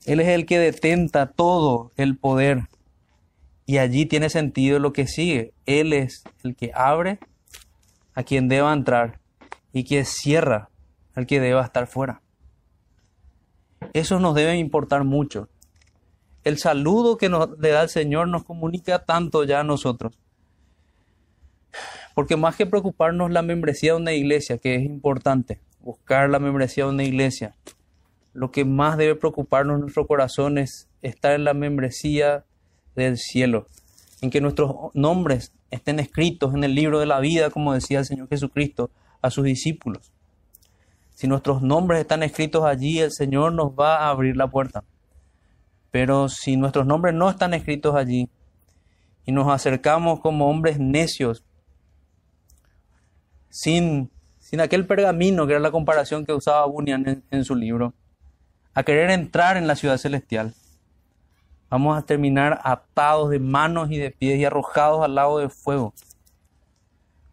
[0.06, 2.68] Él es el que detenta todo el poder.
[3.66, 5.54] Y allí tiene sentido lo que sigue.
[5.66, 7.20] Él es el que abre
[8.14, 9.20] a quien deba entrar
[9.74, 10.70] y que cierra
[11.16, 12.22] al que deba estar fuera.
[13.94, 15.50] Eso nos debe importar mucho.
[16.44, 20.18] El saludo que nos le da el Señor nos comunica tanto ya a nosotros.
[22.16, 26.86] Porque más que preocuparnos la membresía de una iglesia, que es importante, buscar la membresía
[26.86, 27.54] de una iglesia,
[28.34, 32.44] lo que más debe preocuparnos en nuestro corazón es estar en la membresía
[32.96, 33.68] del cielo,
[34.22, 38.06] en que nuestros nombres estén escritos en el libro de la vida, como decía el
[38.06, 38.90] Señor Jesucristo,
[39.22, 40.12] a sus discípulos.
[41.14, 44.84] Si nuestros nombres están escritos allí, el Señor nos va a abrir la puerta.
[45.92, 48.30] Pero si nuestros nombres no están escritos allí
[49.26, 51.45] y nos acercamos como hombres necios,
[53.56, 57.94] sin, sin aquel pergamino que era la comparación que usaba Bunyan en, su libro,
[58.74, 60.54] a querer entrar en la ciudad celestial,
[61.70, 65.94] vamos a terminar atados de manos y de pies y arrojados al lago de fuego.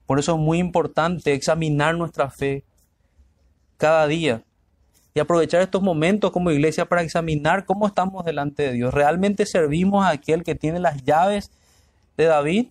[0.07, 2.63] Por eso es muy importante examinar nuestra fe
[3.77, 4.45] cada día
[5.15, 8.95] y aprovechar estos momentos como iglesia para examinar cómo estamos delante de Dios.
[8.95, 11.51] ¿Realmente servimos a aquel que tiene las llaves
[12.17, 12.69] de David?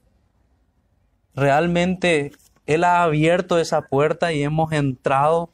[1.35, 2.31] ¿Realmente
[2.73, 5.49] Él ha abierto esa puerta y hemos entrado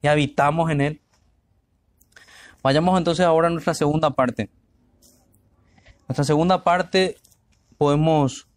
[0.00, 1.02] y habitamos en Él?
[2.62, 4.50] Vayamos entonces ahora a nuestra segunda parte.
[6.08, 7.16] Nuestra segunda parte
[7.78, 8.48] podemos,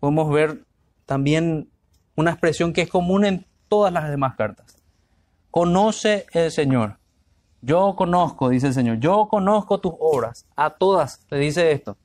[0.00, 0.64] podemos ver
[1.06, 1.70] también
[2.16, 4.76] una expresión que es común en todas las demás cartas.
[5.50, 6.98] Conoce el Señor.
[7.62, 10.46] Yo conozco, dice el Señor, yo conozco tus obras.
[10.56, 11.96] A todas le dice esto.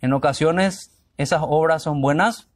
[0.00, 2.48] En ocasiones esas obras son buenas.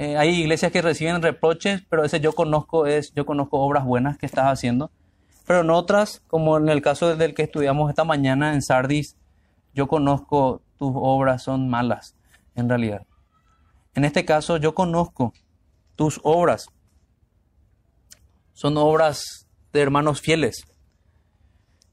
[0.00, 4.16] Eh, hay iglesias que reciben reproches, pero ese yo conozco es, yo conozco obras buenas
[4.16, 4.92] que estás haciendo.
[5.44, 9.16] Pero en otras, como en el caso del que estudiamos esta mañana en Sardis,
[9.74, 12.14] yo conozco tus obras son malas,
[12.54, 13.06] en realidad.
[13.94, 15.32] En este caso, yo conozco
[15.96, 16.68] tus obras.
[18.52, 20.64] Son obras de hermanos fieles.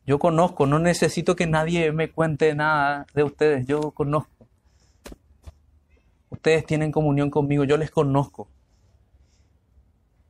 [0.06, 3.66] Yo conozco, no necesito que nadie me cuente nada de ustedes.
[3.66, 4.35] Yo conozco.
[6.36, 8.50] Ustedes tienen comunión conmigo, yo les conozco.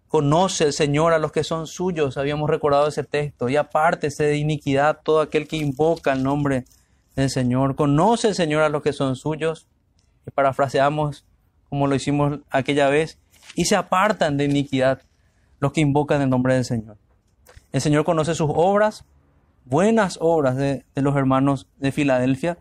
[0.07, 4.37] Conoce el Señor a los que son suyos, habíamos recordado ese texto, y apártese de
[4.37, 6.65] iniquidad todo aquel que invoca el nombre
[7.15, 7.75] del Señor.
[7.75, 9.67] Conoce el Señor a los que son suyos,
[10.27, 11.25] y parafraseamos
[11.69, 13.17] como lo hicimos aquella vez,
[13.55, 15.01] y se apartan de iniquidad
[15.59, 16.97] los que invocan el nombre del Señor.
[17.71, 19.05] El Señor conoce sus obras,
[19.65, 22.59] buenas obras de, los hermanos de Filadelfia.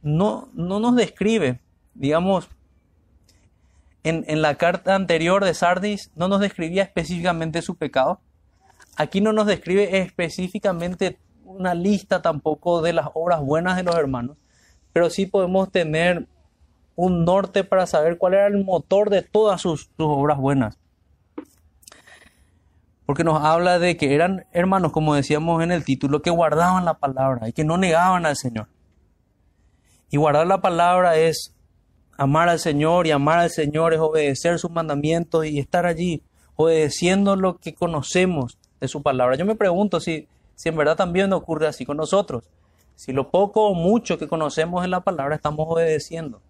[0.00, 1.60] No, no nos describe,
[1.94, 2.48] digamos,
[4.04, 8.20] en, la carta anterior de Sardis no nos describía específicamente su pecado.
[8.96, 14.36] Aquí no nos describe específicamente una lista tampoco de las obras buenas de los hermanos,
[14.92, 16.26] pero sí podemos tener
[16.94, 20.78] un norte para saber cuál era el motor de todas sus, obras buenas.
[23.06, 26.94] Porque nos habla de que eran hermanos, como decíamos en el título, que guardaban la
[26.94, 28.68] palabra y que no negaban al Señor.
[30.10, 31.54] Y guardar la palabra es
[32.18, 36.20] amar al Señor y amar al Señor es obedecer sus mandamientos y estar allí
[36.56, 39.36] obedeciendo lo que conocemos de su palabra.
[39.36, 40.26] Yo me pregunto si,
[40.56, 42.42] si en verdad también ocurre así con nosotros.
[42.96, 46.42] Si lo poco o mucho que conocemos en la palabra estamos obedeciendo.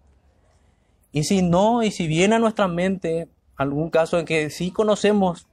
[1.11, 5.47] Y si no, y si viene a nuestra mente algún caso en que sí conocemos,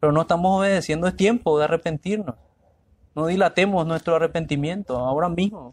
[0.00, 2.34] pero no estamos obedeciendo, es tiempo de arrepentirnos.
[3.14, 4.98] No dilatemos nuestro arrepentimiento.
[4.98, 5.72] Ahora mismo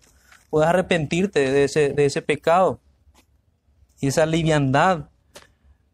[0.51, 2.79] puedes arrepentirte de ese, de ese pecado
[4.03, 5.05] y esa liviandad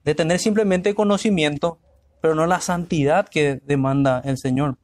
[0.04, 1.78] de tener simplemente conocimiento,
[2.22, 4.80] pero no la santidad que demanda el Señor.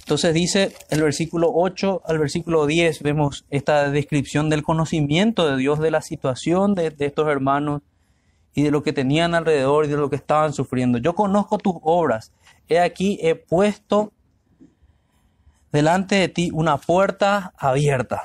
[0.00, 5.78] Entonces dice el versículo 8 al versículo 10, vemos esta descripción del conocimiento de Dios
[5.78, 7.80] de la situación de, de, estos hermanos
[8.52, 10.98] y de lo que tenían alrededor y de lo que estaban sufriendo.
[10.98, 12.30] Yo conozco tus obras.
[12.68, 14.12] He aquí, he puesto
[15.72, 18.24] delante de ti una puerta abierta.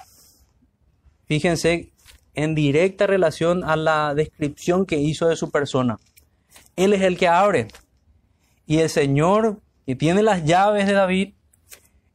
[1.25, 1.94] Fíjense
[2.35, 5.97] en directa relación a la descripción que hizo de su persona.
[6.75, 7.67] Él es el que abre.
[8.65, 11.33] Y el Señor, que tiene las llaves de David,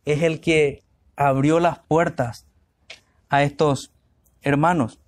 [0.04, 0.82] es el que
[1.16, 2.46] abrió las puertas
[3.28, 3.92] a estos
[4.42, 4.98] hermanos.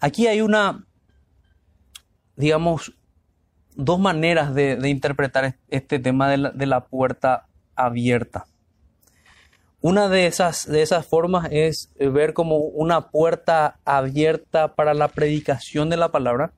[0.00, 0.84] Aquí hay una,
[2.36, 2.92] digamos,
[3.74, 8.46] dos maneras de, interpretar este tema de la puerta abierta.
[9.82, 15.90] Una de esas, de esas formas es ver como una puerta abierta para la predicación
[15.90, 16.52] de la palabra.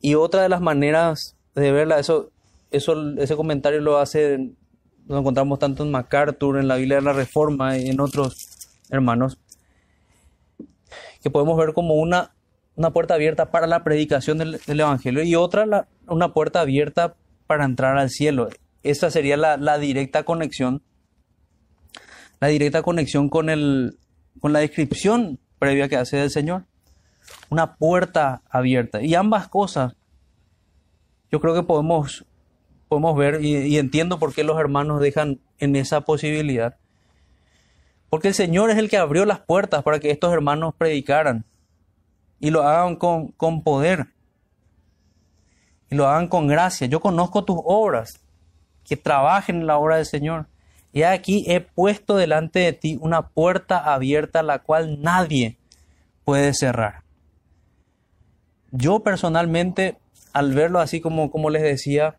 [0.00, 2.30] Y otra de las maneras de verla, eso,
[2.70, 4.50] eso, ese comentario lo hace,
[5.08, 8.48] lo encontramos tanto en MacArthur, en la Biblia de la Reforma y en otros
[8.88, 9.36] hermanos,
[11.22, 12.32] que podemos ver como una,
[12.76, 17.14] una puerta abierta para la predicación del, del Evangelio y otra la, una puerta abierta
[17.46, 18.48] para entrar al cielo.
[18.82, 20.80] Esa sería la, la directa conexión
[22.40, 23.98] la directa conexión con, el,
[24.40, 26.64] con la descripción previa que hace del Señor.
[27.50, 29.02] Una puerta abierta.
[29.02, 29.94] Y ambas cosas,
[31.30, 32.24] yo creo que podemos,
[32.88, 36.76] podemos ver y, entiendo por qué los hermanos dejan en esa posibilidad.
[38.08, 41.44] Porque el Señor es el que abrió las puertas para que estos hermanos predicaran
[42.40, 44.08] y lo hagan con, con poder
[45.90, 46.86] y lo hagan con gracia.
[46.86, 48.20] Yo conozco tus obras,
[48.84, 50.46] que trabajen en la obra del Señor.
[50.92, 55.56] Y aquí he puesto delante de ti una puerta abierta la cual nadie
[56.24, 57.02] puede cerrar.
[58.72, 59.98] Yo personalmente,
[60.32, 62.16] al verlo así como, como les decía,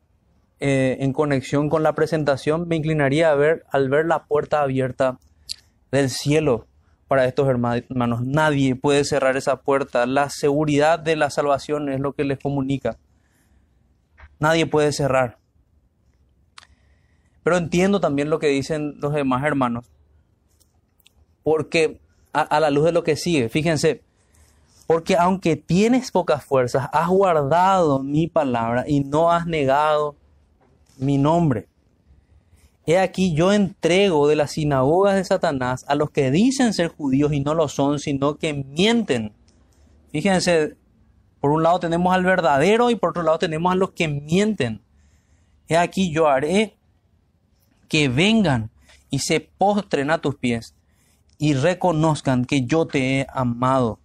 [0.59, 5.17] eh, en conexión con la presentación, me inclinaría a ver, al ver la puerta abierta
[5.91, 6.67] del cielo
[7.07, 8.21] para estos hermanos.
[8.23, 10.05] Nadie puede cerrar esa puerta.
[10.05, 12.97] La seguridad de la salvación es lo que les comunica.
[14.39, 15.40] Nadie puede cerrar.
[17.43, 19.85] Pero entiendo también lo que dicen los demás hermanos.
[21.43, 21.99] Porque
[22.33, 24.03] a, la luz de lo que sigue, fíjense,
[24.87, 30.15] porque aunque tienes pocas fuerzas, has guardado mi palabra y no has negado
[30.97, 31.67] mi nombre.
[32.85, 37.31] He aquí yo entrego de las sinagogas de Satanás a los que dicen ser judíos
[37.33, 39.33] y no lo son, sino que mienten.
[40.11, 40.75] Fíjense,
[41.39, 44.81] por un lado tenemos al verdadero y por otro lado tenemos a los que mienten.
[45.67, 46.77] He aquí yo haré
[47.91, 48.71] que vengan
[49.09, 50.75] y se postren a tus pies
[51.37, 53.99] y reconozcan que yo te he amado.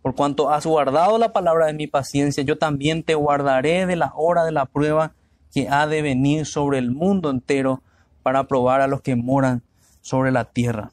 [0.00, 4.14] Por cuanto has guardado la palabra de mi paciencia, yo también te guardaré de la
[4.16, 5.12] hora de la prueba
[5.52, 7.82] que ha de venir sobre el mundo entero
[8.22, 9.62] para probar a los que moran
[10.00, 10.90] sobre la tierra.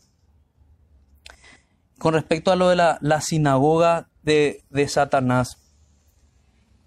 [1.98, 5.60] Con respecto a lo de la, la sinagoga de, de Satanás,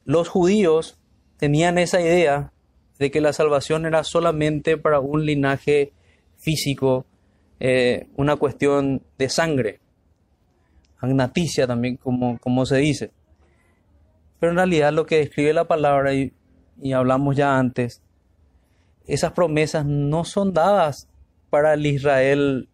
[0.04, 0.98] los judíos
[1.38, 2.52] tenían esa idea
[2.98, 5.92] de que la salvación era solamente para un linaje
[6.36, 7.06] físico,
[7.60, 9.80] eh, una cuestión de sangre,
[10.98, 13.10] agnaticia también, como, como se dice.
[14.40, 16.32] Pero en realidad lo que describe la palabra, y,
[16.80, 18.02] y hablamos ya antes,
[19.06, 21.08] esas promesas no son dadas
[21.50, 22.68] para el Israel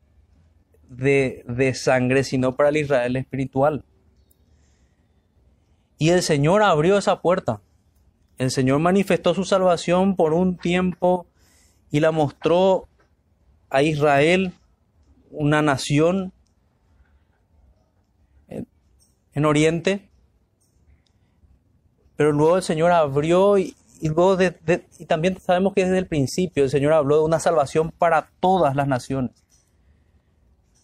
[0.88, 3.84] de, de sangre, sino para el Israel espiritual.
[5.98, 7.60] Y el Señor abrió esa puerta.
[8.40, 11.26] El Señor manifestó su salvación por un tiempo
[11.90, 12.88] y la mostró
[13.68, 14.54] a Israel,
[15.30, 16.32] una nación
[18.48, 20.08] en Oriente.
[22.16, 24.38] Pero luego el Señor abrió y, luego
[24.98, 28.74] y también sabemos que desde el principio el Señor habló de una salvación para todas
[28.74, 29.32] las naciones.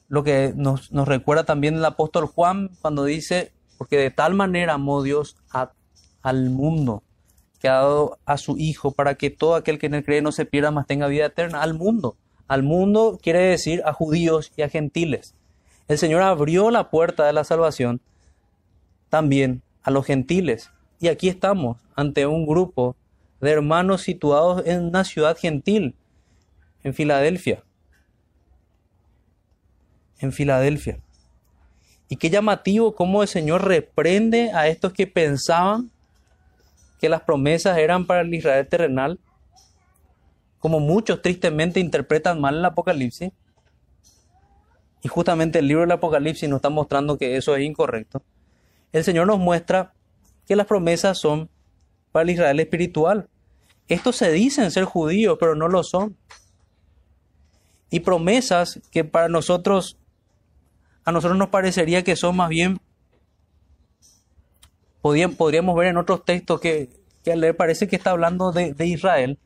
[0.08, 5.02] Lo que nos, recuerda también el apóstol Juan cuando dice, porque de tal manera amó
[5.02, 5.38] Dios
[6.20, 7.02] al mundo
[7.66, 10.86] a su Hijo para que todo aquel que en él cree no se pierda, mas
[10.86, 12.16] tenga vida eterna, al mundo.
[12.48, 15.34] Al mundo quiere decir a judíos y a gentiles.
[15.88, 18.00] El Señor abrió la puerta de la salvación
[19.08, 20.70] también a los gentiles.
[21.00, 22.96] Y aquí estamos ante un grupo
[23.40, 25.94] de hermanos situados en una ciudad gentil,
[26.82, 27.62] en Filadelfia.
[30.18, 30.98] en Filadelfia.
[32.08, 35.90] Y qué llamativo cómo el Señor reprende a estos que pensaban
[37.00, 39.18] que las promesas eran para el Israel terrenal,
[40.58, 43.30] como muchos tristemente interpretan mal el Apocalipsis.
[45.02, 48.22] Y justamente el libro del Apocalipsis nos está mostrando que eso es incorrecto.
[48.92, 49.92] El Señor nos muestra
[50.46, 51.48] que las promesas son
[52.12, 53.28] para el Israel espiritual.
[53.88, 56.16] Estos se dicen ser judíos, pero no lo son.
[57.90, 59.98] Y promesas que para nosotros,
[61.04, 62.80] a nosotros nos parecería que son más bien,
[65.36, 66.90] podríamos ver en otros textos que,
[67.24, 69.38] que le parece que está hablando de, de Israel,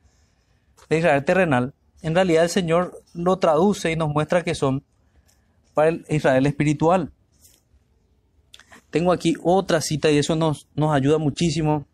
[0.88, 1.74] de Israel terrenal.
[2.02, 4.84] En realidad el Señor lo traduce y nos muestra que son
[5.74, 7.12] para el Israel espiritual.
[8.90, 11.86] Tengo aquí otra cita y eso nos, nos ayuda muchísimo.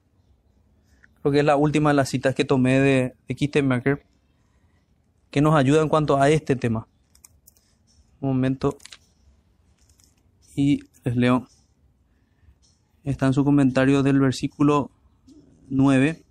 [1.20, 3.98] Creo que es la última de las citas que tomé de, de
[5.30, 6.88] que nos ayuda en cuanto a este tema.
[8.20, 8.76] Un momento.
[10.54, 11.46] Y les leo.
[13.06, 14.90] Está en su comentario del versículo
[15.70, 16.22] 9.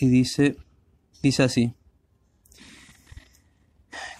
[0.00, 0.58] Y dice,
[1.22, 1.74] dice así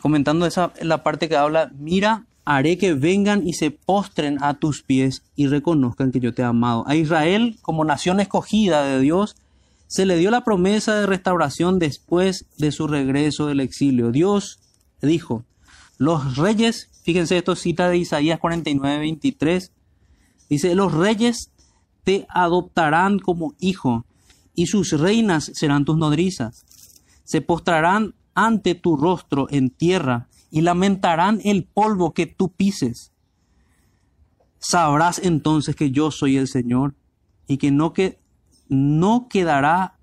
[0.01, 4.83] comentando esa la parte que habla, mira, haré que vengan y se postren a tus
[4.83, 6.85] pies y reconozcan que yo te he amado.
[6.87, 9.37] A Israel, como nación escogida de Dios,
[9.87, 14.11] se le dio la promesa de restauración después de su regreso del exilio.
[14.11, 14.61] Dios
[15.01, 15.45] dijo,
[15.99, 19.73] los reyes, fíjense esto cita de Isaías 49, 23,
[20.51, 21.51] dice, los reyes
[22.05, 24.05] te adoptarán como hijo
[24.55, 26.67] y sus reinas serán tus nodrizas.
[27.25, 33.11] Se postrarán ante tu rostro en tierra y lamentarán el polvo que tú pises.
[34.59, 36.95] Sabrás entonces que yo soy el Señor
[37.47, 38.19] y que no, que,
[38.69, 39.97] no quedará,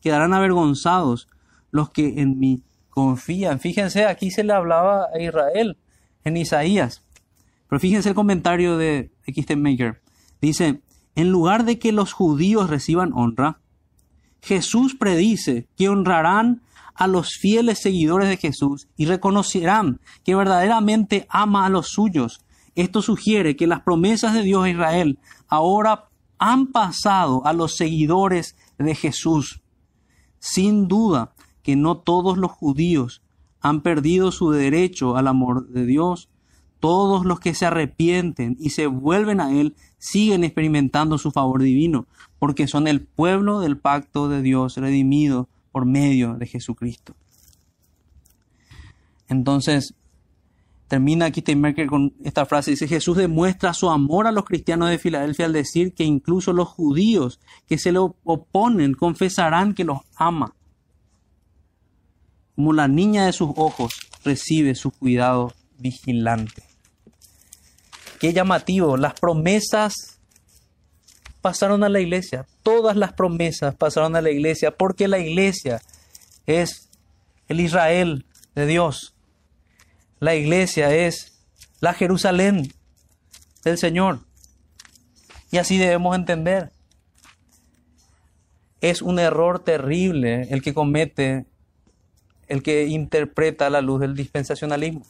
[0.00, 1.28] quedarán avergonzados
[1.70, 3.60] los que en mí confían.
[3.60, 5.76] Fíjense, aquí se le hablaba a Israel
[6.24, 7.02] en Isaías.
[7.68, 9.10] Pero fíjense el comentario de
[9.56, 10.00] Maker.
[10.40, 10.80] Dice,
[11.14, 13.60] en lugar de que los judíos reciban honra,
[14.42, 16.62] Jesús predice que honrarán
[16.94, 22.40] a los fieles seguidores de Jesús y reconocerán que verdaderamente ama a los suyos.
[22.74, 25.18] Esto sugiere que las promesas de Dios a Israel
[25.48, 26.08] ahora
[26.38, 29.60] han pasado a los seguidores de Jesús.
[30.38, 33.22] Sin duda que no todos los judíos
[33.60, 36.28] han perdido su derecho al amor de Dios.
[36.80, 42.06] Todos los que se arrepienten y se vuelven a Él siguen experimentando su favor divino,
[42.38, 47.14] porque son el pueblo del pacto de Dios redimido por medio de Jesucristo.
[49.28, 49.94] Entonces,
[50.88, 55.46] termina Merkel con esta frase, dice, Jesús demuestra su amor a los cristianos de Filadelfia
[55.46, 57.38] al decir que incluso los judíos
[57.68, 60.56] que se le oponen confesarán que los ama.
[62.56, 63.94] Como la niña de sus ojos
[64.24, 66.62] recibe su cuidado vigilante.
[68.18, 70.20] Qué llamativo, las promesas
[71.40, 72.46] pasaron a la iglesia.
[72.62, 75.80] Todas las promesas pasaron a la iglesia porque la iglesia
[76.46, 76.90] es
[77.48, 79.14] el Israel de Dios.
[80.18, 81.40] La iglesia es
[81.80, 82.72] la Jerusalén
[83.64, 84.20] del Señor.
[85.50, 86.70] Y así debemos entender.
[88.80, 91.46] Es un error terrible el que comete,
[92.50, 95.06] el que interpreta la luz del dispensacionalismo.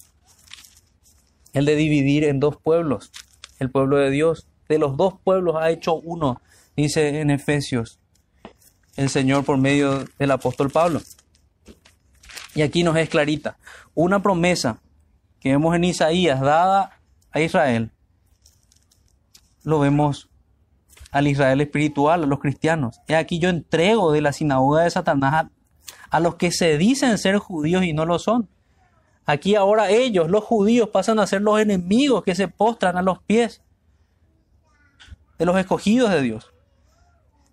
[1.54, 3.10] El de dividir en dos pueblos,
[3.58, 6.40] el pueblo de Dios de los dos pueblos ha hecho uno,
[6.76, 7.98] dice en Efesios
[8.96, 11.00] el Señor por medio del apóstol Pablo.
[12.54, 13.56] Y aquí nos es clarita,
[13.94, 14.78] una promesa
[15.40, 17.00] que vemos en Isaías dada
[17.32, 17.90] a Israel,
[19.64, 20.28] lo vemos
[21.10, 23.00] al Israel espiritual, a los cristianos.
[23.08, 25.46] Y aquí yo entrego de la sinagoga de Satanás
[26.10, 28.48] a, los que se dicen ser judíos y no lo son.
[29.26, 33.22] Aquí ahora ellos, los judíos, pasan a ser los enemigos que se postran a los
[33.22, 33.62] pies
[35.38, 36.52] de los escogidos de Dios,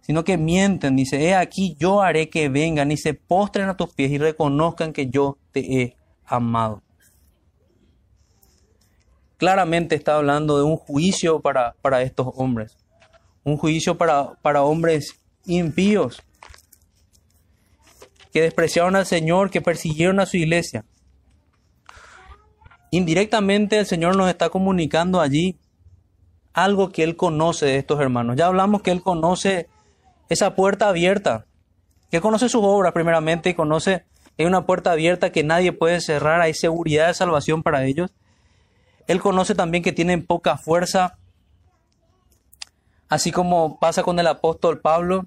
[0.02, 3.94] sino que mienten, dice, he aquí yo haré que vengan y se postren a tus
[3.94, 6.82] pies y reconozcan que yo te he amado.
[9.38, 12.76] Claramente está hablando de un juicio para, para estos hombres,
[13.44, 16.24] un juicio para, para hombres impíos,
[18.38, 20.86] que despreciaron al Señor, que persiguieron a su iglesia.
[22.92, 25.58] Indirectamente el Señor nos está comunicando allí
[26.54, 28.36] algo que Él conoce de estos hermanos.
[28.36, 29.70] Ya hablamos que Él conoce
[30.30, 31.48] esa puerta abierta,
[32.12, 34.06] que conoce sus obras primeramente y conoce
[34.38, 38.12] hay una puerta abierta que nadie puede cerrar, hay seguridad de salvación para ellos.
[39.08, 41.18] Él conoce también que tienen poca fuerza,
[43.10, 45.26] así como pasa con el apóstol Pablo,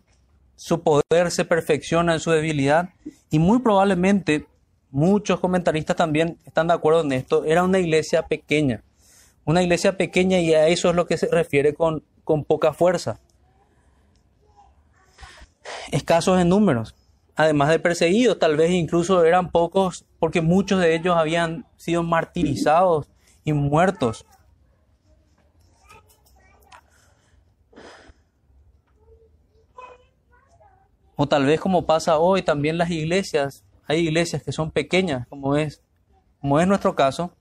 [0.61, 2.91] su poder se perfecciona en su debilidad
[3.31, 4.47] y muy probablemente
[4.91, 8.83] muchos comentaristas también están de acuerdo en esto, era una iglesia pequeña.
[9.47, 13.21] Una iglesia pequeña y a eso es lo que se refiere con, con poca fuerza.
[15.93, 16.95] Escasos en números.
[17.37, 23.09] Además de perseguidos, tal vez incluso eran pocos porque muchos de ellos habían sido martirizados
[23.45, 24.27] y muertos.
[31.23, 35.55] O tal vez como pasa hoy también las iglesias, hay iglesias que son pequeñas, como
[35.55, 35.83] es,
[36.41, 37.37] como es nuestro caso,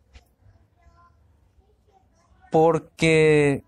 [2.51, 3.63] porque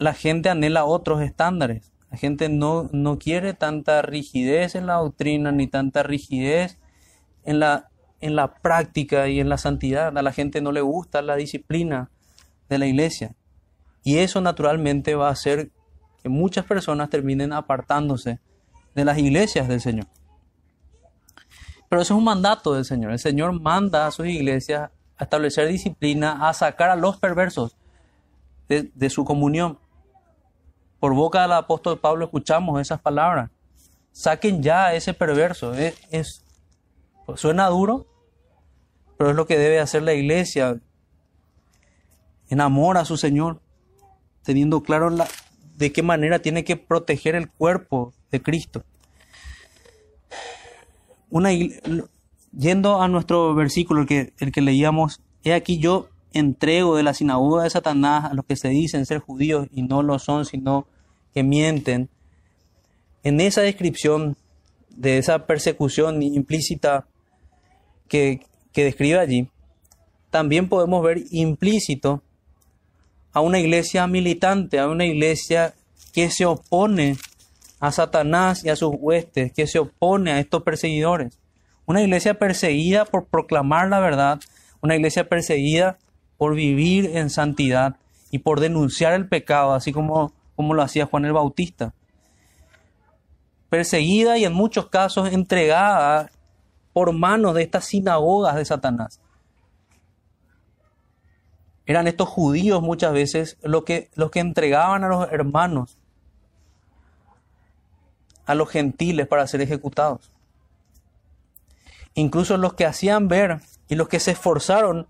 [0.00, 1.92] la gente anhela otros estándares.
[2.10, 6.80] La gente no, no quiere tanta rigidez en la doctrina ni tanta rigidez
[7.44, 7.88] en la,
[8.20, 10.18] en la práctica y en la santidad.
[10.18, 12.10] A la gente no le gusta la disciplina
[12.68, 13.36] de la iglesia.
[14.02, 15.70] Y eso naturalmente va a hacer
[16.20, 18.40] que muchas personas terminen apartándose
[18.94, 20.06] de las iglesias del Señor.
[21.88, 23.12] Pero eso es un mandato del Señor.
[23.12, 27.76] El Señor manda a sus iglesias a establecer disciplina, a sacar a los perversos
[28.68, 29.78] de, su comunión.
[30.98, 33.50] Por boca del apóstol Pablo escuchamos esas palabras.
[34.12, 35.74] Saquen ya a ese perverso.
[35.74, 36.44] Es,
[37.36, 38.06] suena duro,
[39.18, 40.80] pero es lo que debe hacer la iglesia
[42.48, 43.60] en amor a su Señor,
[44.42, 45.28] teniendo claro la,
[45.76, 48.82] de qué manera tiene que proteger el cuerpo de Cristo.
[52.58, 57.14] Yendo a nuestro versículo, el que, el que leíamos, he aquí yo entrego de la
[57.14, 60.86] sinagoga de Satanás a los que se dicen ser judíos y no lo son, sino
[61.32, 62.10] que mienten.
[63.22, 64.36] En esa descripción
[64.90, 67.06] de esa persecución implícita
[68.08, 69.48] que, que describe allí,
[70.30, 72.22] también podemos ver implícito
[73.32, 75.74] a una iglesia militante, a una iglesia
[76.12, 77.16] que se opone
[77.82, 81.40] a Satanás y a sus huestes, que se opone a estos perseguidores.
[81.84, 84.38] Una iglesia perseguida por proclamar la verdad,
[84.82, 85.98] una iglesia perseguida
[86.38, 87.96] por vivir en santidad
[88.30, 91.92] y por denunciar el pecado, así como, como lo hacía Juan el Bautista.
[93.68, 96.30] Perseguida y en muchos casos entregada
[96.92, 99.20] por manos de estas sinagogas de Satanás.
[101.84, 105.98] Eran estos judíos muchas veces los que, los que entregaban a los hermanos,
[108.52, 110.30] a los gentiles para ser ejecutados.
[112.14, 115.06] Incluso los que hacían ver y los que se esforzaron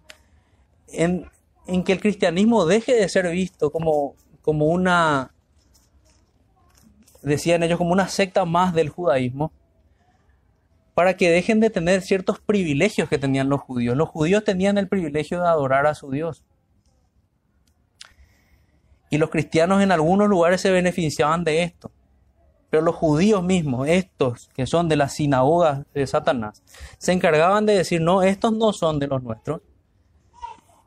[0.89, 1.29] en,
[1.67, 5.33] en que el cristianismo deje de ser visto como, como una,
[7.23, 9.53] decían ellos, como una secta más del judaísmo,
[10.95, 13.97] para que dejen de tener ciertos privilegios que tenían los judíos.
[13.97, 16.45] Los judíos tenían el privilegio de adorar a su Dios.
[19.11, 21.91] Y los cristianos en algunos lugares se beneficiaban de esto.
[22.73, 26.63] Pero los judíos mismos, estos que son de las sinagogas de Satanás,
[26.97, 29.61] se encargaban de decir, no, estos no son de los nuestros.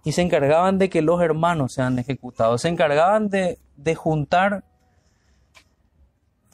[0.04, 2.64] Y se encargaban de que los hermanos sean ejecutados.
[2.64, 4.64] Se encargaban de, de juntar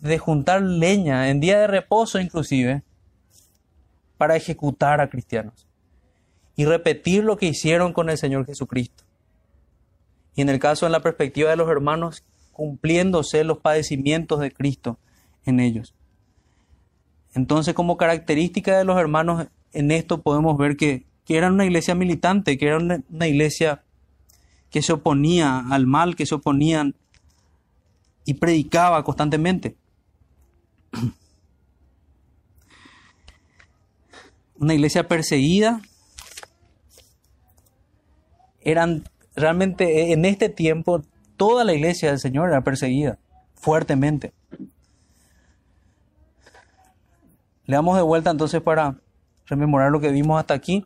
[0.01, 2.83] de juntar leña en día de reposo inclusive
[4.17, 5.65] para ejecutar a cristianos
[6.57, 9.05] y repetir lo que hicieron con el Señor Jesucristo
[10.35, 14.99] y en el caso de la perspectiva de los hermanos, cumpliéndose los padecimientos de Cristo
[15.45, 15.93] en ellos.
[17.33, 21.95] Entonces, como característica de los hermanos, en esto podemos ver que, que eran una iglesia
[21.95, 23.83] militante, que era una, una iglesia
[24.69, 26.95] que se oponía al mal, que se oponían
[28.25, 29.75] y predicaba constantemente.
[34.55, 35.81] Una iglesia perseguida.
[38.59, 39.03] Eran
[39.35, 41.01] realmente en este tiempo
[41.35, 43.17] toda la iglesia del Señor era perseguida
[43.55, 44.33] fuertemente.
[47.71, 48.97] Le damos de vuelta entonces para
[49.45, 50.85] rememorar lo que vimos hasta aquí.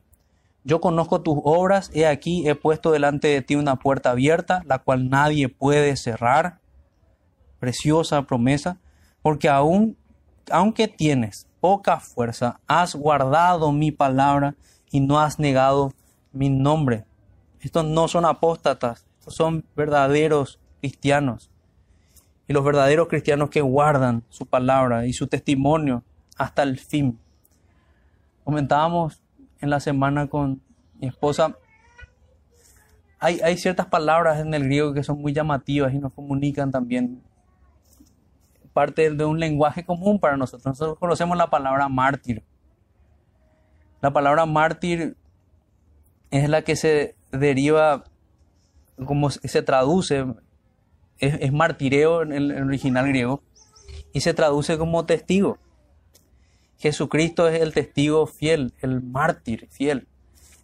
[0.64, 4.78] Yo conozco tus obras, he aquí, he puesto delante de ti una puerta abierta, la
[4.78, 6.60] cual nadie puede cerrar.
[7.60, 8.78] Preciosa promesa,
[9.24, 9.98] porque aún,
[10.52, 14.54] aunque tienes poca fuerza, has guardado mi palabra
[14.92, 15.92] y no has negado
[16.34, 17.06] mi nombre.
[17.62, 21.50] Estos no son apóstatas, son verdaderos cristianos.
[22.48, 26.04] Y los verdaderos cristianos que guardan su palabra y su testimonio
[26.36, 27.20] hasta el fin.
[28.44, 29.22] Comentábamos
[29.60, 30.62] en la semana con
[31.00, 31.56] mi esposa,
[33.20, 37.24] hay, hay ciertas palabras en el griego que son muy llamativas y nos comunican también
[38.76, 40.66] parte de un lenguaje común para nosotros.
[40.66, 42.44] Nosotros conocemos la palabra mártir.
[44.02, 45.16] La palabra mártir
[46.30, 48.04] es la que se deriva,
[49.06, 50.26] como se traduce,
[51.20, 53.42] es, martireo en el, original griego,
[54.12, 55.58] y se traduce como testigo.
[56.78, 60.07] Jesucristo es el testigo fiel, el mártir fiel.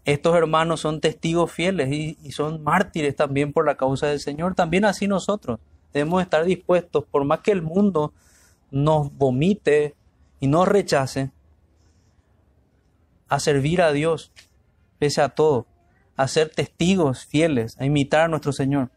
[0.03, 4.55] Estos hermanos son testigos fieles y, son mártires también por la causa del Señor.
[4.55, 5.59] También así nosotros
[5.93, 8.13] debemos estar dispuestos, por más que el mundo
[8.71, 9.95] nos vomite
[10.39, 11.31] y nos rechace,
[13.27, 14.31] a servir a Dios,
[14.99, 15.65] pese a todo,
[16.17, 18.89] a ser testigos fieles, a imitar a nuestro Señor.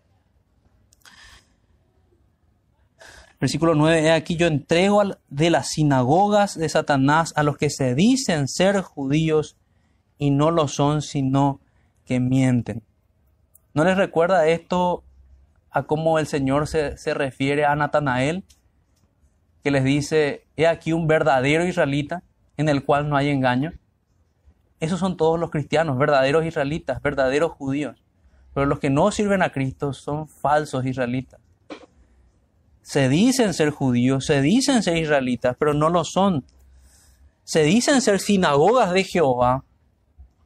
[3.41, 8.49] Versículo 9, aquí yo entrego de las sinagogas de Satanás a los que se dicen
[8.49, 9.57] ser judíos
[10.19, 11.61] y no lo son, sino
[12.07, 12.83] que mienten.
[13.75, 15.03] ¿No les recuerda esto
[15.71, 18.45] a cómo el Señor se, se refiere a Natanael?
[19.65, 22.23] Que les dice, he aquí un verdadero israelita
[22.57, 23.73] en el cual no hay engaño.
[24.79, 28.05] Esos son todos los cristianos, verdaderos israelitas, verdaderos judíos.
[28.55, 31.44] Pero los que no sirven a Cristo son falsos israelitas
[32.85, 36.45] se dicen ser judíos, se dicen ser israelitas, pero no lo son.
[37.43, 39.65] Se dicen ser sinagogas de Jehová,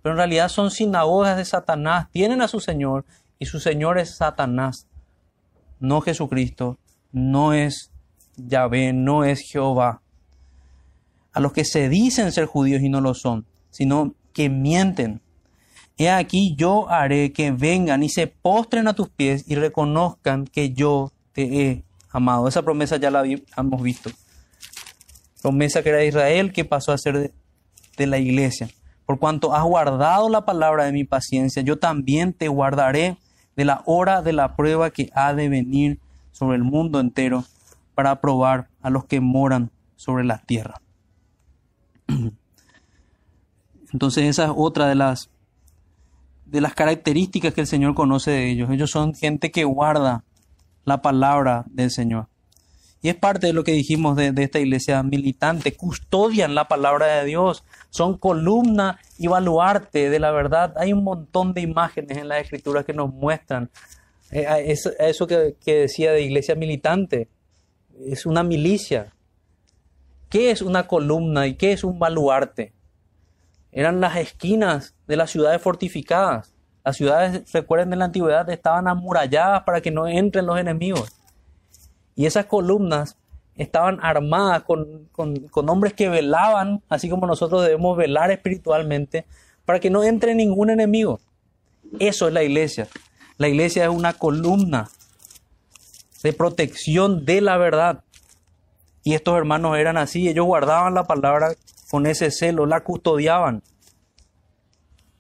[0.03, 2.07] pero en realidad son sinagogas de Satanás.
[2.13, 3.05] Tienen a su Señor
[3.41, 4.87] y su Señor es Satanás,
[5.81, 6.79] no Jesucristo,
[7.11, 7.91] no es
[8.37, 10.01] Yahvé, no es Jehová.
[11.33, 15.23] A los que se dicen ser judíos y no lo son, sino que mienten.
[15.97, 20.73] He aquí yo haré que vengan y se postren a tus pies y reconozcan que
[20.73, 22.49] yo te he amado.
[22.49, 24.11] Esa promesa ya la hemos visto.
[25.43, 27.33] Promesa que era de Israel que pasó a ser
[27.97, 28.69] de, la iglesia.
[29.07, 33.17] Por cuanto has guardado la palabra de mi paciencia, yo también te guardaré
[33.57, 35.99] de la hora de la prueba que ha de venir
[36.31, 37.45] sobre el mundo entero
[37.95, 40.81] para probar a los que moran sobre la tierra.
[43.93, 45.31] Entonces esa es otra de las
[46.45, 48.71] de las características que el Señor conoce de ellos.
[48.71, 50.25] Ellos son gente que guarda
[50.89, 52.29] la palabra del Señor.
[53.01, 55.77] Y es parte de lo que dijimos de, esta iglesia militante.
[55.77, 57.65] Custodian la palabra de Dios.
[57.91, 60.75] Son columna y baluarte de la verdad.
[60.77, 63.71] Hay un montón de imágenes en la escritura que nos muestran
[64.31, 67.29] eh, eso, que, que decía de iglesia militante.
[68.05, 69.15] Es una milicia.
[70.29, 72.73] ¿Qué es una columna y qué es un baluarte?
[73.71, 76.53] Eran las esquinas de las ciudades fortificadas.
[76.89, 81.13] Las ciudades, recuerden, de la antigüedad estaban amuralladas para que no entren los enemigos.
[82.17, 83.19] Y esas columnas
[83.57, 85.11] estaban armadas con,
[85.69, 89.27] hombres que velaban, así como nosotros debemos velar espiritualmente,
[89.67, 91.21] para que no entre ningún enemigo.
[91.99, 92.89] Eso es la iglesia.
[93.37, 94.89] La iglesia es una columna
[96.23, 98.03] de protección de la verdad.
[99.05, 101.53] Y estos hermanos eran así, ellos guardaban la palabra
[101.91, 103.63] con ese celo, la custodiaban.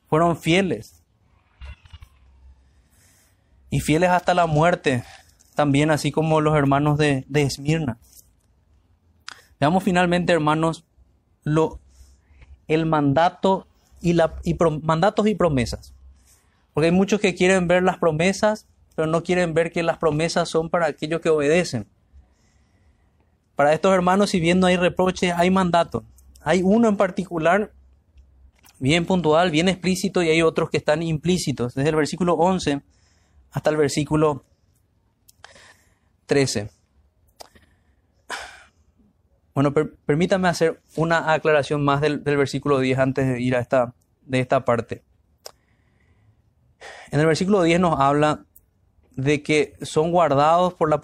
[0.09, 0.97] Fueron fieles
[3.71, 5.05] y fieles hasta la muerte,
[5.55, 7.99] también así como los hermanos de, de Esmirna.
[9.61, 10.85] Veamos finalmente, hermanos,
[11.43, 11.81] lo,
[12.69, 13.66] el mandato
[14.01, 15.95] y, la, y mandatos y promesas.
[16.73, 20.49] Porque hay muchos que quieren ver las promesas, pero no quieren ver que las promesas
[20.49, 21.87] son para aquellos que obedecen.
[23.57, 26.05] Para estos hermanos, si bien no hay reproches, hay mandatos.
[26.43, 27.73] Hay uno en particular
[28.79, 31.75] bien puntual, bien explícito, y hay otros que están implícitos.
[31.75, 32.83] Desde el versículo 11
[33.53, 34.44] hasta el versículo
[36.26, 36.70] 13.
[39.55, 39.72] Bueno,
[40.07, 44.64] permítame hacer una aclaración más del, versículo 10 antes de ir a esta, de esta
[44.64, 45.03] parte.
[47.11, 48.44] En el versículo 10 nos habla
[49.16, 51.01] de que son guardados por la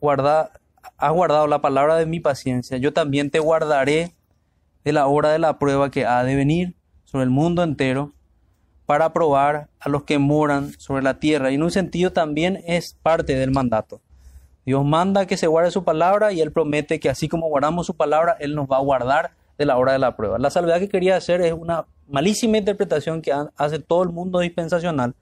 [0.00, 0.52] guarda,
[0.96, 4.14] has guardado la palabra de mi paciencia, yo también te guardaré
[4.84, 8.12] de la hora de la prueba que ha de venir sobre el mundo entero
[8.92, 11.50] para probar a los que moran sobre la tierra.
[11.50, 14.02] Y en un sentido también es parte del mandato.
[14.66, 17.94] Dios manda que se guarde su palabra y Él promete que así como guardamos su
[17.94, 20.38] palabra, Él nos va a guardar de la hora de la prueba.
[20.38, 25.14] La salvedad que quería hacer es una malísima interpretación que hace todo el mundo dispensacional,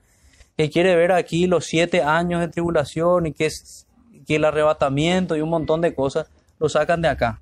[0.57, 3.87] que quiere ver aquí los siete años de tribulación y que, es,
[4.27, 7.41] que el arrebatamiento y un montón de cosas lo sacan de acá.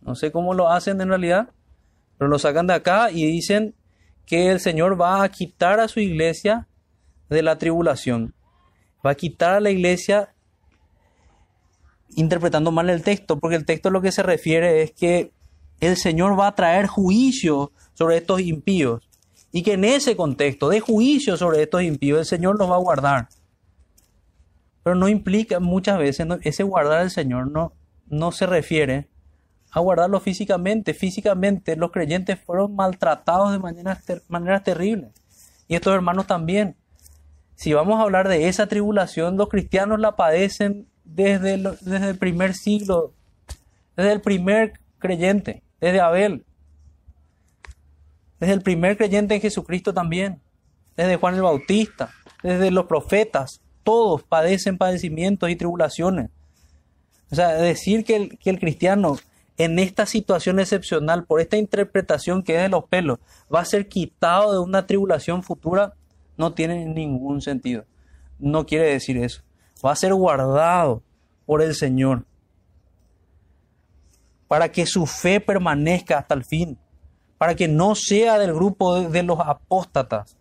[0.00, 1.50] No sé cómo lo hacen en realidad,
[2.16, 3.74] pero lo sacan de acá y dicen
[4.30, 6.68] que el Señor va a quitar a su iglesia
[7.28, 8.32] de la tribulación.
[9.04, 10.32] Va a quitar a la iglesia
[12.10, 15.32] interpretando mal el texto, porque el texto lo que se refiere es que
[15.80, 19.10] el Señor va a traer juicio sobre estos impíos
[19.50, 22.80] y que en ese contexto de juicio sobre estos impíos el Señor los va a
[22.80, 23.28] guardar.
[24.84, 27.72] Pero no implica muchas veces, ese guardar al Señor no,
[28.06, 29.08] no se refiere
[29.70, 30.94] a guardarlo físicamente.
[30.94, 35.10] Físicamente los creyentes fueron maltratados de maneras, maneras terribles.
[35.68, 36.76] Y estos hermanos también.
[37.54, 42.54] Si vamos a hablar de esa tribulación, los cristianos la padecen desde, desde el primer
[42.54, 43.12] siglo,
[43.96, 45.62] desde el primer creyente.
[45.80, 46.44] desde Abel,
[48.38, 50.40] desde el primer creyente en Jesucristo también,
[50.96, 52.10] desde Juan el Bautista,
[52.42, 56.30] desde los profetas, todos padecen padecimientos y tribulaciones.
[57.30, 59.16] O sea, decir que que el cristiano
[59.64, 63.18] en esta situación excepcional, por esta interpretación que es de los pelos,
[63.54, 65.92] va a ser quitado de una tribulación futura,
[66.38, 67.84] no tiene ningún sentido.
[68.38, 69.42] No quiere decir eso.
[69.84, 71.02] Va a ser guardado
[71.44, 72.24] por el Señor
[74.48, 76.78] para que su fe permanezca hasta el fin,
[77.36, 80.38] para que no sea del grupo de, los apóstatas,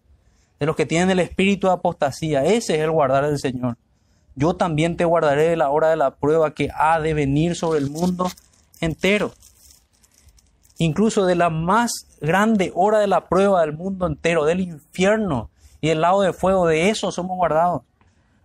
[0.62, 2.46] de los que tienen el espíritu de apostasía.
[2.46, 3.76] Ese es el guardar del Señor.
[4.36, 7.80] Yo también te guardaré de la hora de la prueba que ha de venir sobre
[7.80, 8.30] el mundo
[8.80, 9.34] entero.
[10.78, 15.50] Incluso de la más grande hora de la prueba del mundo entero, del infierno
[15.82, 17.84] y el lado de fuego, de eso somos guardados.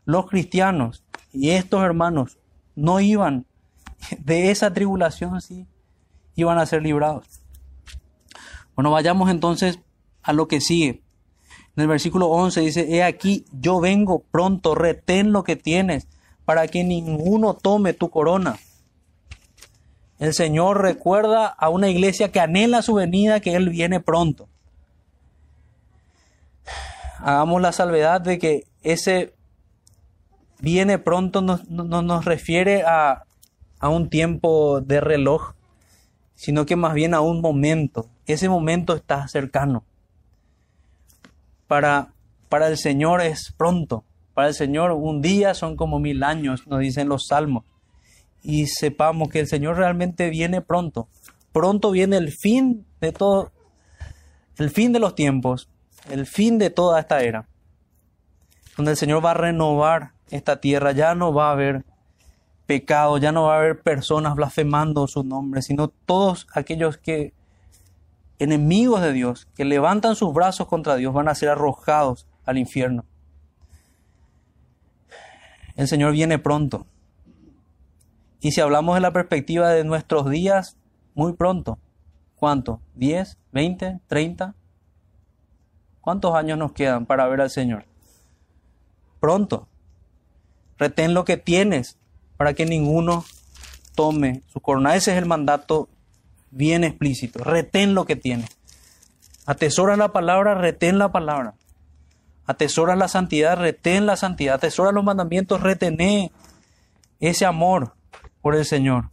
[0.04, 2.38] Los cristianos y estos hermanos
[2.74, 3.46] no iban
[4.18, 5.66] de esa tribulación, sí,
[6.34, 7.24] iban a ser librados.
[8.74, 9.78] Bueno, vayamos entonces
[10.22, 11.02] a lo que sigue.
[11.76, 16.08] En el versículo 11 dice, he aquí, yo vengo pronto, retén lo que tienes,
[16.44, 18.58] para que ninguno tome tu corona.
[20.18, 24.48] El Señor recuerda a una iglesia que anhela su venida, que Él viene pronto.
[27.18, 29.34] Hagamos la salvedad de que ese
[30.60, 33.24] viene pronto no, nos refiere a,
[33.80, 35.54] a un tiempo de reloj,
[36.34, 38.08] sino que más bien a un momento.
[38.26, 39.84] Ese momento está cercano
[41.66, 42.12] para,
[42.48, 44.04] para el Señor es pronto.
[44.32, 47.64] Para el Señor un día son como mil años, nos dicen los salmos.
[48.44, 51.08] Y sepamos que el Señor realmente viene pronto.
[51.50, 53.50] Pronto viene el fin de todo,
[54.58, 55.68] el fin de los tiempos,
[56.10, 57.48] el fin de toda esta era.
[58.76, 61.84] Donde el Señor va a renovar esta tierra, ya no va a haber
[62.66, 67.32] pecado, ya no va a haber personas blasfemando su nombre, sino todos aquellos que
[68.38, 73.04] enemigos de Dios, que levantan sus brazos contra Dios, van a ser arrojados al infierno.
[75.76, 76.86] El Señor viene pronto.
[78.44, 80.76] Y si hablamos de la perspectiva de nuestros días,
[81.14, 81.78] muy pronto.
[82.36, 82.82] ¿Cuánto?
[82.94, 83.38] ¿10?
[83.54, 84.00] ¿20?
[84.06, 84.52] ¿30?
[86.02, 87.86] ¿Cuántos años nos quedan para ver al Señor?
[89.18, 89.66] Pronto.
[90.76, 91.96] Retén lo que tienes
[92.36, 93.24] para que ninguno
[93.94, 94.94] tome su corona.
[94.94, 95.88] Ese es el mandato
[96.50, 97.42] bien explícito.
[97.42, 98.44] Retén lo que tiene.
[99.46, 101.54] Atesora la palabra, retén la palabra.
[102.44, 104.56] Atesora la santidad, retén la santidad.
[104.56, 106.30] Atesora los mandamientos, retené
[107.20, 107.93] ese amor
[108.44, 109.10] por el Señor.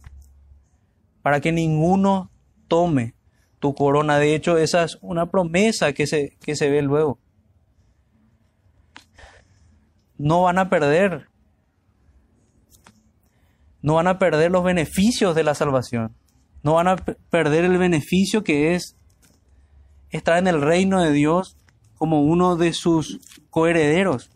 [1.22, 2.30] Para que ninguno
[2.68, 3.16] tome
[3.58, 4.18] tu corona.
[4.18, 7.18] De hecho, esa es una promesa que se, que se ve luego.
[10.18, 11.28] No van a perder.
[13.80, 16.14] No van a perder los beneficios de la salvación
[16.62, 18.96] no van a perder el beneficio que es
[20.10, 21.56] estar en el reino de Dios
[21.96, 23.20] como uno de sus
[23.50, 24.30] coherederos.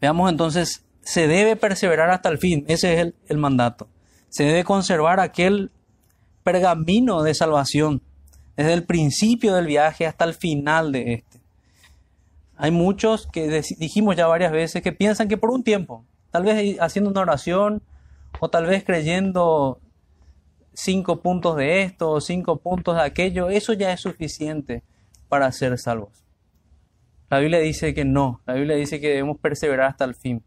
[0.00, 3.88] Veamos entonces, se debe perseverar hasta el fin, ese es el, mandato.
[4.28, 5.70] Se debe conservar aquel
[6.44, 8.02] pergamino de salvación,
[8.58, 11.40] desde el principio del viaje hasta el final de este.
[12.58, 16.76] Hay muchos que dijimos ya varias veces que piensan que por un tiempo, tal vez
[16.78, 17.80] haciendo una oración
[18.38, 19.80] o tal vez creyendo
[20.74, 24.82] cinco puntos de esto o cinco puntos de aquello, eso ya es suficiente
[25.30, 26.22] para ser salvos.
[27.30, 30.44] La Biblia dice que no, la Biblia dice que debemos perseverar hasta el fin.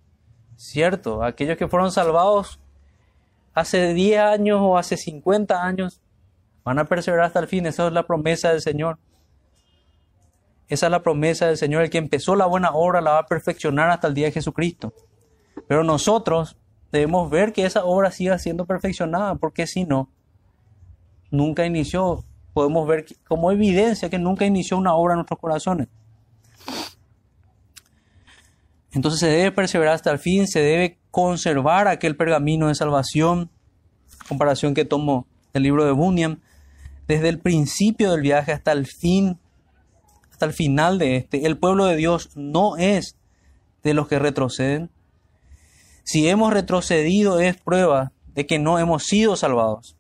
[0.62, 2.60] Cierto, aquellos que fueron salvados
[3.56, 6.02] hace 10 años o hace 50 años
[6.64, 9.00] van a perseverar hasta el fin, esa es la promesa del Señor.
[10.68, 13.26] Esa es la promesa del Señor, el que empezó la buena obra la va a
[13.26, 14.94] perfeccionar hasta el día de Jesucristo.
[15.68, 16.56] Pero nosotros
[16.92, 20.10] debemos ver que esa obra siga siendo perfeccionada, porque si no,
[21.32, 22.24] nunca inició.
[22.54, 25.88] Podemos ver como evidencia que nunca inició una obra en nuestros corazones.
[28.94, 33.50] Entonces se debe perseverar hasta el fin, se debe conservar aquel pergamino de salvación,
[34.28, 36.42] comparación que tomo del libro de Bunyan,
[37.08, 39.40] desde el principio del viaje hasta el fin,
[40.32, 41.46] hasta el final de este.
[41.46, 43.16] El pueblo de Dios no es
[43.84, 44.90] de los que retroceden.
[46.04, 49.96] Si hemos retrocedido es prueba de que no hemos sido salvados.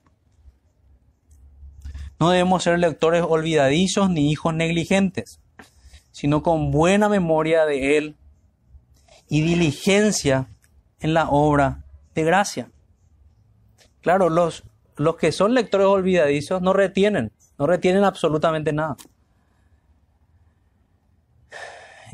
[2.19, 5.39] No debemos ser lectores olvidadizos ni hijos negligentes,
[6.11, 8.15] sino con buena memoria de Él
[9.31, 10.49] y diligencia
[10.99, 12.69] en la obra de gracia.
[14.01, 14.65] Claro, los,
[14.97, 18.97] los que son lectores olvidadizos no retienen, no retienen absolutamente nada.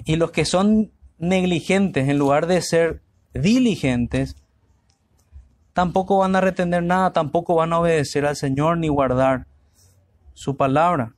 [0.05, 3.01] Y los que son negligentes, en lugar de ser
[3.33, 4.35] diligentes,
[5.73, 9.47] tampoco van a retener nada, tampoco van a obedecer al Señor ni guardar
[10.35, 11.15] su palabra.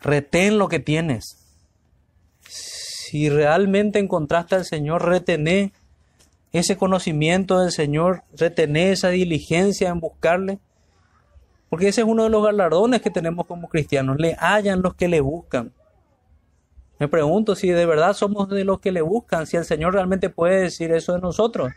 [0.00, 1.37] Retén lo que tienes.
[3.08, 5.72] Si realmente encontraste al Señor, retené
[6.52, 10.58] ese conocimiento del Señor, retené esa diligencia en buscarle.
[11.70, 14.18] Porque ese es uno de los galardones que tenemos como cristianos.
[14.18, 15.72] Le hallan los que le buscan.
[16.98, 20.28] Me pregunto si de verdad somos de los que le buscan, si el Señor realmente
[20.28, 21.72] puede decir eso de nosotros.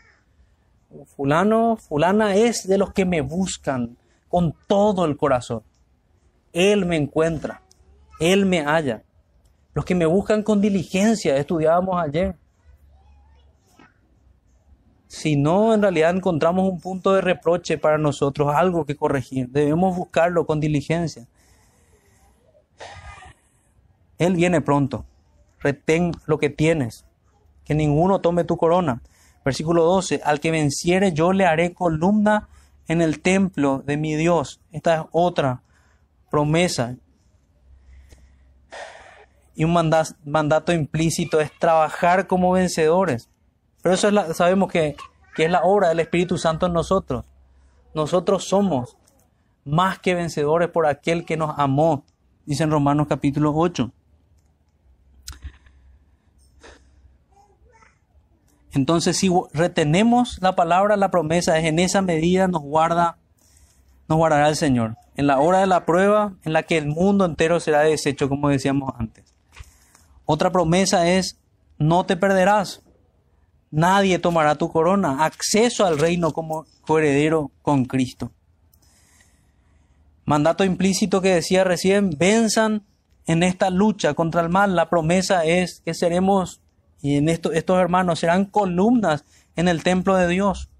[1.16, 3.96] Fulano, fulana es de los que me buscan
[4.28, 5.62] con todo el corazón.
[6.52, 7.62] Él me encuentra,
[8.20, 9.02] Él me halla.
[9.74, 12.36] Los que me buscan con diligencia, estudiábamos ayer.
[15.08, 19.48] Si no, en realidad encontramos un punto de reproche para nosotros, algo que corregir.
[19.48, 21.26] Debemos buscarlo con diligencia.
[24.18, 25.04] Él viene pronto
[25.62, 27.06] retén lo que tienes,
[27.64, 29.02] que ninguno tome tu corona.
[29.44, 32.48] Versículo 12, al que venciere yo le haré columna
[32.88, 34.60] en el templo de mi Dios.
[34.72, 35.62] Esta es otra
[36.30, 36.96] promesa.
[39.54, 39.72] Y un
[40.24, 43.28] mandato implícito es trabajar como vencedores.
[43.82, 44.96] Pero eso es sabemos que,
[45.34, 47.24] que es la obra del Espíritu Santo en nosotros.
[47.94, 48.96] Nosotros somos
[49.64, 52.04] más que vencedores por aquel que nos amó,
[52.46, 53.90] dice en Romanos capítulo 8.
[58.74, 63.18] Entonces, si retenemos la palabra, la promesa, es en esa medida nos guarda,
[64.08, 64.96] nos guardará el Señor.
[65.14, 68.48] En la hora de la prueba, en la que el mundo entero será deshecho, como
[68.48, 69.31] decíamos antes.
[70.32, 71.38] Otra promesa es,
[71.76, 72.80] no te perderás.
[73.70, 75.26] Nadie tomará tu corona.
[75.26, 78.32] Acceso al reino como coheredero con Cristo.
[80.24, 82.82] Mandato implícito que decía recién, venzan
[83.26, 84.74] en esta lucha contra el mal.
[84.74, 86.62] La promesa es que seremos
[87.02, 90.70] y en esto, estos hermanos serán columnas en el templo de Dios.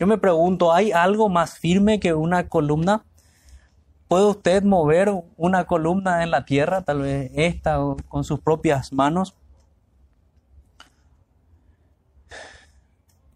[0.00, 3.04] Yo me pregunto, ¿hay algo más firme que una columna?
[4.08, 7.78] ¿Puede usted mover una columna en la tierra, tal vez esta
[8.08, 9.34] con sus propias manos?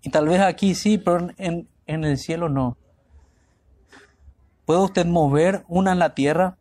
[0.02, 2.76] Y tal vez aquí sí, pero en, en el cielo no.
[4.64, 6.56] ¿Puede usted mover una en la tierra?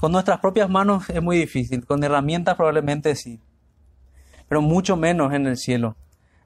[0.00, 3.40] Con nuestras propias manos es muy difícil, con herramientas probablemente sí
[4.48, 5.96] pero mucho menos en el cielo.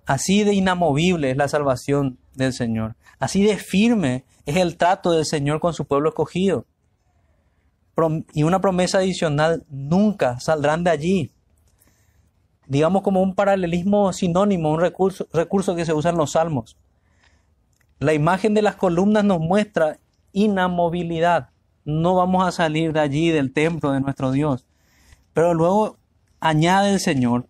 [0.07, 2.97] Así de inamovible es la salvación del Señor.
[3.18, 6.66] Así de firme es el trato del Señor con su pueblo escogido.
[8.32, 11.30] Y una promesa adicional, nunca saldrán de allí.
[12.66, 16.76] Digamos como un paralelismo sinónimo, un recurso, recurso que se usa en los salmos.
[17.98, 19.98] La imagen de las columnas nos muestra
[20.32, 21.51] inamovilidad.
[21.84, 24.64] No vamos a salir de allí, del templo de nuestro Dios.
[25.34, 25.96] Pero luego
[26.38, 27.46] añade el Señor,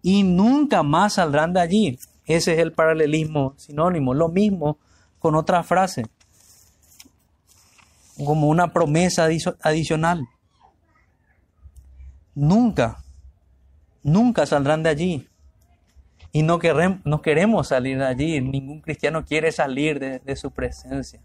[0.00, 1.98] y nunca más saldrán de allí.
[2.24, 4.14] Ese es el paralelismo sinónimo.
[4.14, 4.78] Lo mismo
[5.18, 6.06] con otra frase,
[8.16, 9.28] como una promesa
[9.62, 10.26] adicional.
[12.34, 13.02] Nunca,
[14.02, 15.28] nunca saldrán de allí.
[16.32, 18.40] Y no, queremos, salir de allí.
[18.40, 21.20] Ningún cristiano quiere salir de, de su presencia.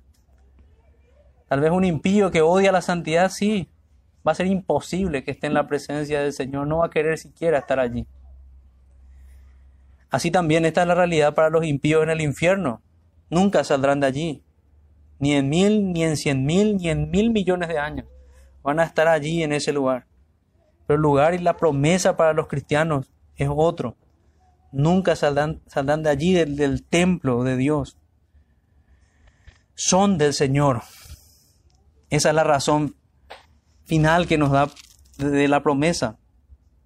[1.48, 3.70] Tal vez un impío que odia la santidad, sí.
[4.28, 6.68] Va a ser imposible que esté en la presencia del Señor.
[6.68, 8.06] No va a querer siquiera estar allí.
[10.10, 12.82] Así también esta es la realidad para los impíos en el infierno.
[13.30, 14.44] Nunca saldrán de allí.
[15.20, 18.06] Ni en mil, ni en cien mil, ni en mil millones de años.
[18.64, 20.06] Van a estar allí en ese lugar.
[20.86, 23.98] Pero el lugar y la promesa para los cristianos es otro.
[24.72, 27.98] Nunca saldrán, saldrán de allí, del, del templo de Dios.
[29.74, 30.82] Son del Señor.
[32.10, 32.96] Esa es la razón
[33.86, 34.70] final que nos da
[35.18, 36.18] de la promesa.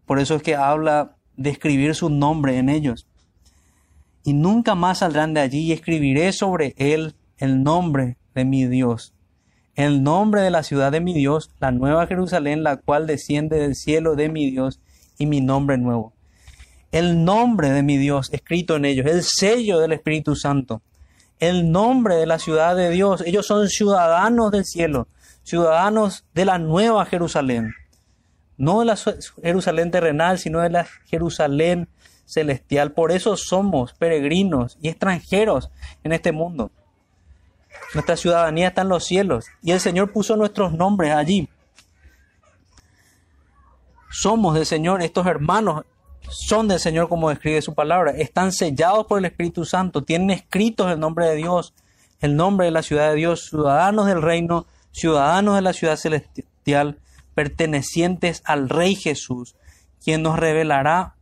[0.06, 3.08] Por eso es que habla de escribir su nombre en ellos
[4.24, 9.14] y nunca más saldrán de allí y escribiré sobre él el nombre de mi Dios,
[9.76, 13.76] el nombre de la ciudad de mi Dios, la nueva Jerusalén, la cual desciende del
[13.76, 14.80] cielo de mi Dios
[15.18, 16.14] y mi nombre nuevo.
[16.92, 20.82] El nombre de mi Dios escrito en ellos, el sello del Espíritu Santo,
[21.40, 23.24] el nombre de la ciudad de Dios.
[23.26, 25.08] Ellos son ciudadanos del cielo,
[25.44, 27.74] ciudadanos de la nueva Jerusalén.
[28.58, 28.98] No de la
[29.42, 31.88] Jerusalén terrenal, sino de la Jerusalén
[32.26, 32.92] celestial.
[32.92, 35.72] Por eso somos peregrinos y extranjeros
[36.04, 36.72] en este mundo.
[37.94, 41.50] Nuestra ciudadanía está en los cielos y el Señor puso nuestros nombres allí.
[44.10, 45.86] Somos del Señor, estos hermanos
[46.30, 50.92] son del Señor como describe su palabra, están sellados por el Espíritu Santo, tienen escritos
[50.92, 51.74] el nombre de Dios,
[52.20, 57.00] el nombre de la ciudad de Dios, ciudadanos del reino, ciudadanos de la ciudad celestial,
[57.34, 59.56] pertenecientes al Rey Jesús,
[60.04, 61.16] quien nos revelará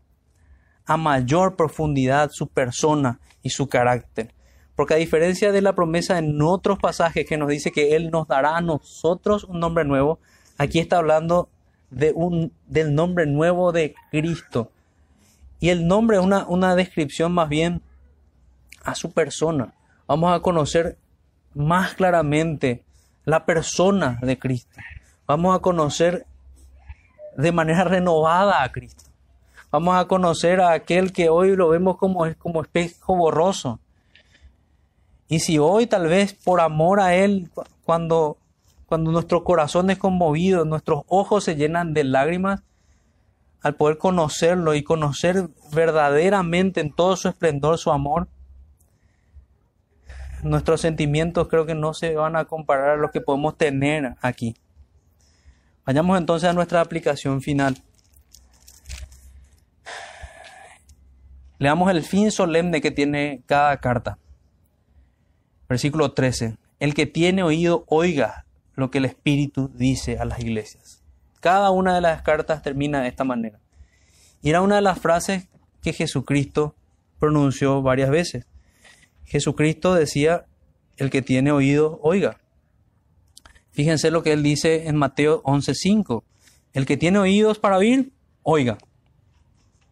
[0.86, 4.34] a mayor profundidad su persona y su carácter.
[4.80, 8.30] Porque a diferencia de la promesa en otros pasajes que nos dice que Él nos
[8.30, 10.20] dará a nosotros un nombre nuevo,
[10.58, 11.50] aquí está hablando
[11.90, 14.72] de un, del nombre nuevo de Cristo.
[15.60, 17.82] Y el nombre es una, una descripción más bien
[18.86, 19.74] a su persona.
[20.08, 20.98] Vamos a conocer
[21.54, 22.82] más claramente
[23.26, 24.80] la persona de Cristo.
[25.28, 26.26] Vamos a conocer
[27.36, 29.04] de manera renovada a Cristo.
[29.72, 33.82] Vamos a conocer a aquel que hoy lo vemos como, como espejo borroso.
[35.30, 37.50] Y si hoy tal vez por amor a Él,
[37.86, 38.38] cuando,
[38.88, 42.64] cuando nuestro corazón es conmovido, nuestros ojos se llenan de lágrimas,
[43.62, 48.28] al poder conocerlo y conocer verdaderamente en todo su esplendor su amor,
[50.42, 54.56] nuestros sentimientos creo que no se van a comparar a los que podemos tener aquí.
[55.86, 57.78] Vayamos entonces a nuestra aplicación final.
[61.60, 64.18] Leamos el fin solemne que tiene cada carta.
[65.70, 66.58] Versículo 13.
[66.80, 68.46] El que tiene oído, oiga
[68.76, 71.04] lo que el Espíritu dice a las iglesias.
[71.42, 73.60] Cada una de las cartas termina de esta manera.
[74.42, 75.48] Y era una de las frases
[75.82, 76.76] que Jesucristo
[77.20, 78.48] pronunció varias veces.
[79.26, 80.46] Jesucristo decía,
[80.98, 82.40] el que tiene oído, oiga.
[83.72, 86.24] Fíjense lo que él dice en Mateo 11:5.
[86.74, 88.12] El que tiene oídos para oír,
[88.44, 88.78] oiga.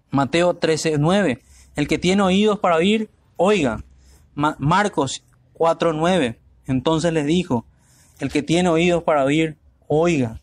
[0.09, 1.41] Mateo 13:9.
[1.75, 3.83] El que tiene oídos para oír, oiga.
[4.33, 5.23] Marcos
[5.57, 6.37] 4:9.
[6.67, 7.65] Entonces les dijo,
[8.19, 10.39] el que tiene oídos para oír, oiga.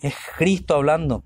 [0.00, 1.24] Es Cristo hablando.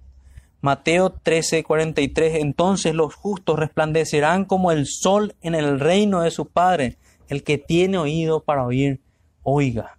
[0.60, 2.40] Mateo 13:43.
[2.40, 6.96] Entonces los justos resplandecerán como el sol en el reino de su Padre.
[7.28, 9.00] El que tiene oído para oír,
[9.42, 9.98] oiga.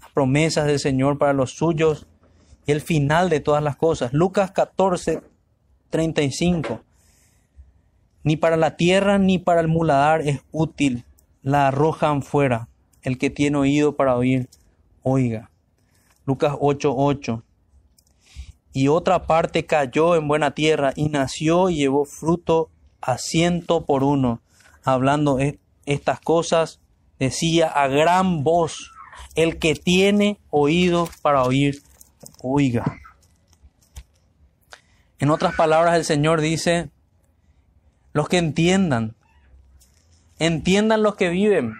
[0.00, 2.06] Las promesas del Señor para los suyos
[2.66, 4.12] y el final de todas las cosas.
[4.12, 6.80] Lucas 14:35
[8.24, 11.04] ni para la tierra ni para el muladar es útil,
[11.42, 12.68] la arrojan fuera.
[13.02, 14.48] El que tiene oído para oír,
[15.02, 15.50] oiga.
[16.24, 17.42] Lucas 8:8.
[18.72, 22.70] Y otra parte cayó en buena tierra y nació y llevó fruto
[23.00, 24.40] a ciento por uno.
[24.84, 25.38] Hablando
[25.84, 26.80] estas cosas,
[27.18, 28.92] decía a gran voz,
[29.34, 31.82] el que tiene oído para oír,
[32.40, 33.00] oiga.
[35.18, 36.90] En otras palabras, el Señor dice,
[38.12, 39.14] los que entiendan,
[40.46, 41.74] entiendan los que viven.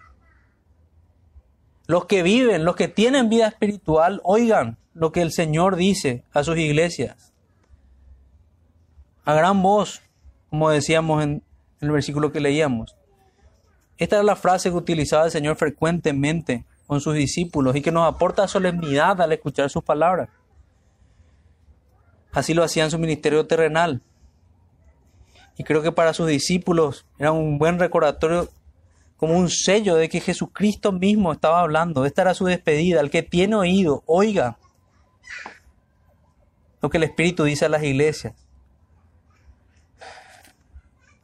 [1.88, 6.44] Los que viven, los que tienen vida espiritual, oigan lo que el Señor dice a
[6.44, 7.32] sus iglesias.
[9.24, 10.02] A gran voz,
[10.48, 11.42] como decíamos en
[11.80, 12.96] el versículo que leíamos.
[13.98, 18.06] Esta es la frase que utilizaba el Señor frecuentemente con sus discípulos y que nos
[18.06, 20.28] aporta solemnidad al escuchar sus palabras.
[22.30, 24.02] Así lo hacía en su ministerio terrenal.
[25.56, 28.48] Y creo que para sus discípulos era un buen recordatorio,
[29.16, 32.04] como un sello de que Jesucristo mismo estaba hablando.
[32.06, 33.00] Esta era su despedida.
[33.00, 34.58] El que tiene oído, oiga
[36.80, 38.34] lo que el Espíritu dice a las iglesias.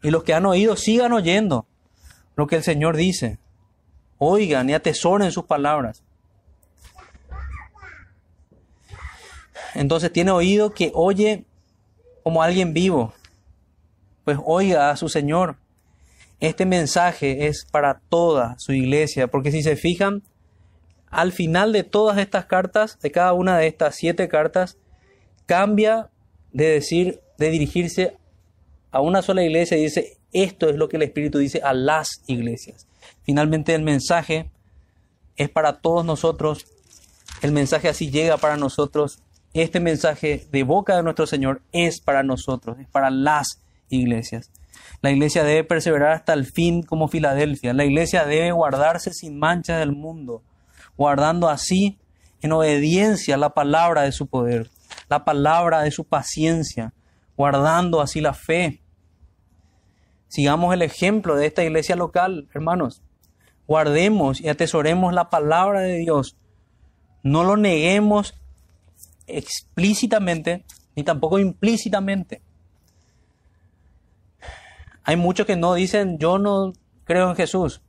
[0.02, 1.66] Y los que han oído, sigan oyendo
[2.36, 3.38] lo que el Señor dice.
[4.18, 6.04] Oigan y atesoren sus palabras.
[9.74, 11.44] Entonces tiene oído que oye
[12.22, 13.12] como alguien vivo
[14.28, 15.56] pues oiga a su Señor.
[16.38, 20.22] Este mensaje es para toda su iglesia, porque si se fijan,
[21.06, 24.76] al final de todas estas cartas, de cada una de estas siete cartas,
[25.46, 26.10] cambia
[26.52, 28.18] de decir, de dirigirse
[28.90, 32.22] a una sola iglesia y dice, esto es lo que el Espíritu dice a las
[32.26, 32.86] iglesias.
[33.22, 34.50] Finalmente el mensaje
[35.36, 36.66] es para todos nosotros,
[37.40, 39.22] el mensaje así llega para nosotros,
[39.54, 44.50] este mensaje de boca de nuestro Señor es para nosotros, es para las iglesias.
[45.00, 47.72] La iglesia debe perseverar hasta el fin como Filadelfia.
[47.72, 50.42] La iglesia debe guardarse sin mancha del mundo,
[50.96, 51.98] guardando así
[52.40, 54.70] en obediencia la palabra de su poder,
[55.08, 56.94] la palabra de su paciencia,
[57.36, 58.82] guardando así la fe.
[60.28, 63.02] Sigamos el ejemplo de esta iglesia local, hermanos.
[63.66, 66.36] Guardemos y atesoremos la palabra de Dios.
[67.22, 68.34] No lo neguemos
[69.26, 70.64] explícitamente
[70.96, 72.42] ni tampoco implícitamente.
[75.08, 77.80] Hay muchos que no dicen yo no creo en Jesús,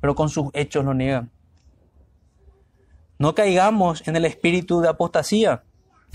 [0.00, 1.30] pero con sus hechos lo niegan.
[3.18, 5.64] No caigamos en el espíritu de apostasía.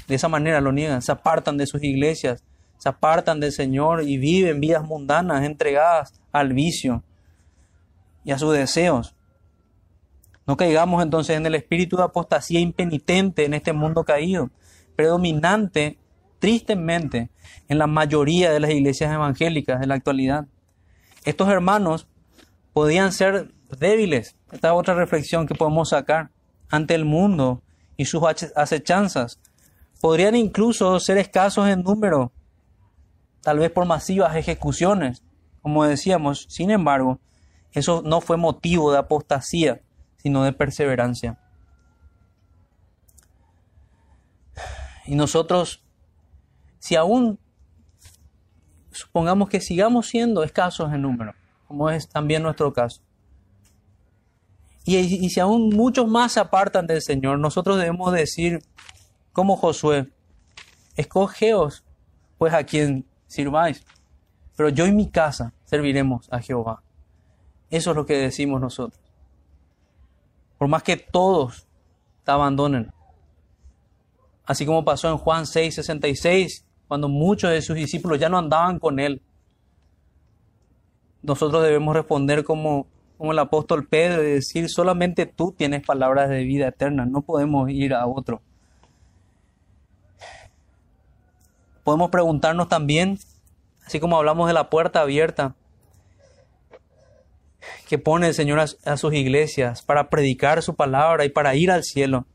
[0.08, 2.44] De esa manera lo niegan, se apartan de sus iglesias,
[2.80, 7.04] se apartan del Señor y viven vidas mundanas entregadas al vicio
[8.24, 9.16] y a sus deseos.
[10.48, 14.50] No caigamos entonces en el espíritu de apostasía impenitente en este mundo caído,
[14.96, 16.00] predominante
[16.42, 17.30] tristemente
[17.70, 20.48] en la mayoría de las iglesias evangélicas de la actualidad.
[21.24, 22.08] Estos hermanos
[22.74, 24.36] podían ser débiles.
[24.52, 26.32] Esta es otra reflexión que podemos sacar
[26.70, 27.62] ante el mundo
[27.96, 28.24] y sus
[28.56, 29.40] acechanzas.
[30.02, 32.32] Podrían incluso ser escasos en número,
[33.42, 35.24] tal vez por masivas ejecuciones,
[35.62, 36.48] como decíamos.
[36.50, 37.20] Sin embargo,
[37.72, 39.82] eso no fue motivo de apostasía,
[40.18, 41.38] sino de perseverancia.
[45.06, 45.84] Y nosotros,
[46.82, 47.38] si aún
[48.92, 51.36] supongamos que sigamos siendo escasos en número,
[51.68, 53.02] como es también nuestro caso,
[54.84, 58.64] y, si aún muchos más se apartan del Señor, nosotros debemos decir,
[59.32, 60.12] como Josué,
[60.96, 61.86] escogeos
[62.40, 63.86] pues a quien sirváis,
[64.56, 66.82] pero yo y mi casa serviremos a Jehová.
[67.70, 69.00] Eso es lo que decimos nosotros.
[70.58, 71.68] Por más que todos
[72.24, 72.92] te abandonen.
[74.46, 78.78] Así como pasó en Juan 6, 66, cuando muchos de sus discípulos ya no andaban
[78.78, 79.22] con él.
[81.22, 82.86] Nosotros debemos responder como
[83.18, 87.70] como el apóstol Pedro y decir, solamente tú tienes palabras de vida eterna, no podemos
[87.70, 88.42] ir a otro.
[91.86, 93.18] Podemos preguntarnos también,
[93.86, 95.56] así como hablamos de la puerta abierta
[97.88, 101.86] que pone el Señor a, sus iglesias para predicar su palabra y para ir al
[101.86, 102.26] cielo.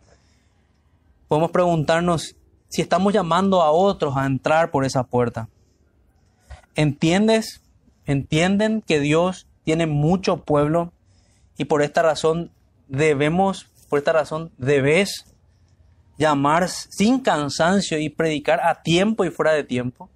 [1.28, 2.36] Podemos preguntarnos
[2.68, 5.48] si estamos llamando a otros a entrar por esa puerta.
[6.74, 7.62] ¿Entiendes?
[8.04, 10.92] ¿Entienden que Dios tiene mucho pueblo
[11.56, 12.50] y por esta razón
[12.86, 15.24] debemos, por esta razón debes
[16.18, 20.08] llamar sin cansancio y predicar a tiempo y fuera de tiempo.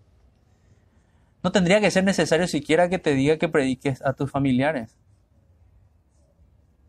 [1.43, 4.97] No tendría que ser necesario siquiera que te diga que prediques a tus familiares.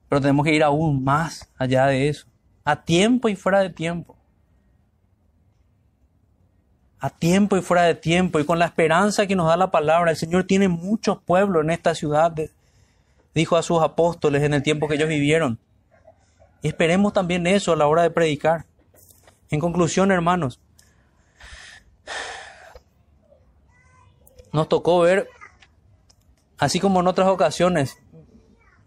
[0.10, 2.28] Pero tenemos que ir aún más allá de eso.
[2.64, 4.21] A tiempo y fuera de tiempo
[7.02, 10.12] a tiempo y fuera de tiempo y con la esperanza que nos da la palabra.
[10.12, 12.34] El Señor tiene muchos pueblos en esta ciudad,
[13.34, 15.60] dijo a sus apóstoles en el tiempo que ellos vivieron.
[16.62, 18.66] Y esperemos también eso a la hora de predicar.
[19.50, 20.62] En conclusión, hermanos,
[24.54, 25.28] nos tocó ver,
[26.60, 27.98] así como en otras ocasiones,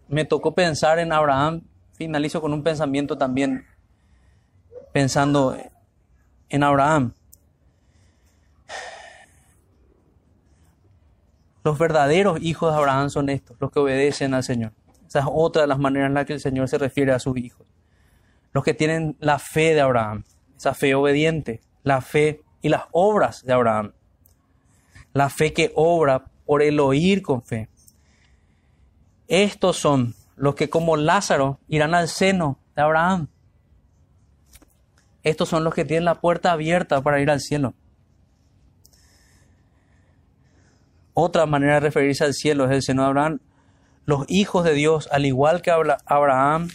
[0.07, 1.63] me tocó pensar en Abraham.
[1.95, 3.65] Finalizo con un pensamiento también,
[4.93, 5.57] pensando
[6.47, 7.13] en Abraham.
[11.65, 14.71] Los verdaderos hijos de Abraham son estos, los que obedecen al Señor.
[15.07, 17.35] Esa es otra de las maneras en las que el Señor se refiere a sus
[17.37, 17.65] hijos.
[18.53, 23.43] Los que tienen la fe de Abraham, esa fe obediente, la fe y las obras
[23.43, 23.93] de Abraham.
[25.11, 27.67] La fe que obra por el oír con fe.
[29.27, 33.27] Estos son los que como Lázaro irán al seno de Abraham.
[35.23, 37.73] Estos son los que tienen la puerta abierta para ir al cielo.
[41.17, 43.39] Otra manera de referirse al cielo es el seno de Abraham.
[44.05, 46.67] Los hijos de Dios, al igual que Abraham,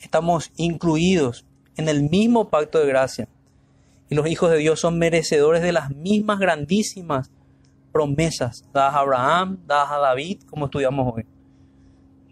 [0.00, 1.44] estamos incluidos
[1.76, 3.28] en el mismo pacto de gracia.
[4.08, 7.30] Y los hijos de Dios son merecedores de las mismas grandísimas
[7.92, 11.26] promesas dadas a Abraham, dadas a David, como estudiamos hoy.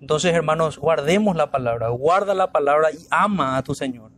[0.01, 4.11] Entonces, hermanos, guardemos la palabra, guarda la palabra y ama a tu Señor.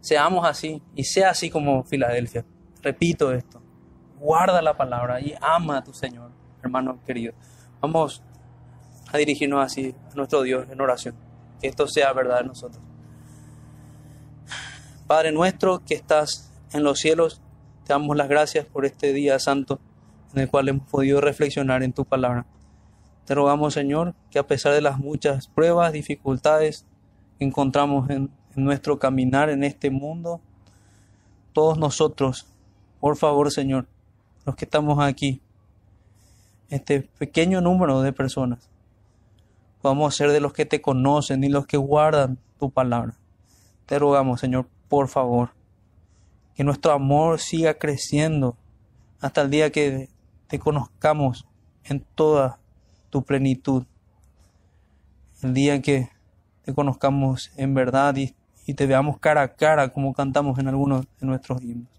[0.00, 2.44] Seamos así y sea así como Filadelfia.
[2.82, 3.65] Repito esto
[4.18, 6.30] guarda la palabra y ama a tu Señor,
[6.62, 7.32] hermano querido.
[7.80, 8.22] Vamos
[9.12, 11.14] a dirigirnos así a nuestro Dios en oración.
[11.60, 12.82] Que esto sea verdad en nosotros.
[15.06, 17.40] Padre nuestro que estás en los cielos,
[17.84, 19.78] te damos las gracias por este día santo
[20.34, 22.44] en el cual hemos podido reflexionar en tu palabra.
[23.24, 26.84] Te rogamos, Señor, que a pesar de las muchas pruebas, dificultades
[27.38, 30.40] que encontramos en, en nuestro caminar en este mundo,
[31.52, 32.46] todos nosotros,
[33.00, 33.86] por favor, Señor,
[34.46, 35.42] los que estamos aquí,
[36.70, 38.70] este pequeño número de personas,
[39.82, 43.14] podamos ser de los que te conocen y los que guardan tu palabra.
[43.86, 45.50] Te rogamos, Señor, por favor,
[46.54, 48.56] que nuestro amor siga creciendo
[49.20, 50.08] hasta el día que
[50.46, 51.46] te conozcamos
[51.84, 52.60] en toda
[53.10, 53.84] tu plenitud.
[55.42, 56.08] El día que
[56.64, 61.06] te conozcamos en verdad y, y te veamos cara a cara como cantamos en algunos
[61.20, 61.96] de nuestros himnos.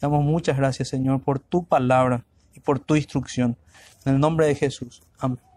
[0.00, 3.56] Damos muchas gracias, Señor, por tu palabra y por tu instrucción.
[4.04, 5.02] En el nombre de Jesús.
[5.18, 5.47] Amén.